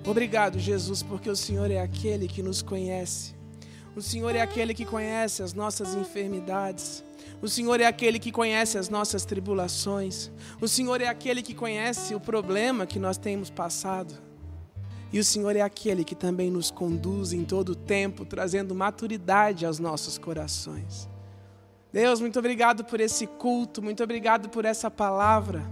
Obrigado, 0.07 0.59
Jesus, 0.59 1.03
porque 1.03 1.29
o 1.29 1.35
Senhor 1.35 1.69
é 1.69 1.79
aquele 1.79 2.27
que 2.27 2.41
nos 2.41 2.61
conhece. 2.63 3.35
O 3.95 4.01
Senhor 4.01 4.35
é 4.35 4.41
aquele 4.41 4.73
que 4.73 4.85
conhece 4.85 5.43
as 5.43 5.53
nossas 5.53 5.93
enfermidades. 5.93 7.03
O 7.41 7.49
Senhor 7.49 7.81
é 7.81 7.85
aquele 7.85 8.19
que 8.19 8.31
conhece 8.31 8.77
as 8.77 8.87
nossas 8.87 9.25
tribulações. 9.25 10.29
O 10.61 10.67
Senhor 10.67 11.01
é 11.01 11.07
aquele 11.07 11.41
que 11.41 11.55
conhece 11.55 12.13
o 12.13 12.19
problema 12.19 12.85
que 12.85 12.99
nós 12.99 13.17
temos 13.17 13.49
passado. 13.49 14.13
E 15.11 15.19
o 15.19 15.23
Senhor 15.23 15.55
é 15.55 15.61
aquele 15.61 16.03
que 16.03 16.15
também 16.15 16.51
nos 16.51 16.69
conduz 16.69 17.33
em 17.33 17.43
todo 17.43 17.69
o 17.69 17.75
tempo, 17.75 18.25
trazendo 18.25 18.75
maturidade 18.75 19.65
aos 19.65 19.79
nossos 19.79 20.17
corações. 20.17 21.09
Deus, 21.91 22.21
muito 22.21 22.37
obrigado 22.37 22.85
por 22.85 23.01
esse 23.01 23.25
culto, 23.25 23.81
muito 23.81 24.03
obrigado 24.03 24.47
por 24.47 24.63
essa 24.63 24.89
palavra. 24.89 25.63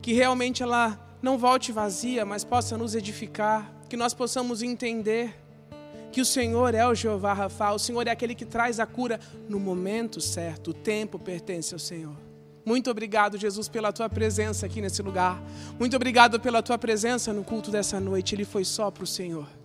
Que 0.00 0.12
realmente 0.12 0.62
ela 0.62 0.98
não 1.20 1.36
volte 1.36 1.72
vazia, 1.72 2.24
mas 2.24 2.44
possa 2.44 2.78
nos 2.78 2.94
edificar, 2.94 3.70
que 3.88 3.96
nós 3.96 4.14
possamos 4.14 4.62
entender 4.62 5.39
que 6.10 6.20
o 6.20 6.24
Senhor 6.24 6.74
é 6.74 6.86
o 6.86 6.94
Jeová 6.94 7.32
Rafa, 7.32 7.72
o 7.72 7.78
Senhor 7.78 8.06
é 8.06 8.10
aquele 8.10 8.34
que 8.34 8.44
traz 8.44 8.80
a 8.80 8.86
cura 8.86 9.20
no 9.48 9.60
momento 9.60 10.20
certo, 10.20 10.70
o 10.70 10.74
tempo 10.74 11.18
pertence 11.18 11.72
ao 11.74 11.78
Senhor. 11.78 12.16
Muito 12.64 12.90
obrigado, 12.90 13.38
Jesus, 13.38 13.68
pela 13.68 13.92
tua 13.92 14.08
presença 14.08 14.66
aqui 14.66 14.80
nesse 14.80 15.02
lugar. 15.02 15.42
Muito 15.78 15.96
obrigado 15.96 16.38
pela 16.38 16.62
tua 16.62 16.76
presença 16.76 17.32
no 17.32 17.42
culto 17.42 17.70
dessa 17.70 17.98
noite. 17.98 18.34
Ele 18.34 18.44
foi 18.44 18.64
só 18.64 18.90
para 18.90 19.04
o 19.04 19.06
Senhor. 19.06 19.59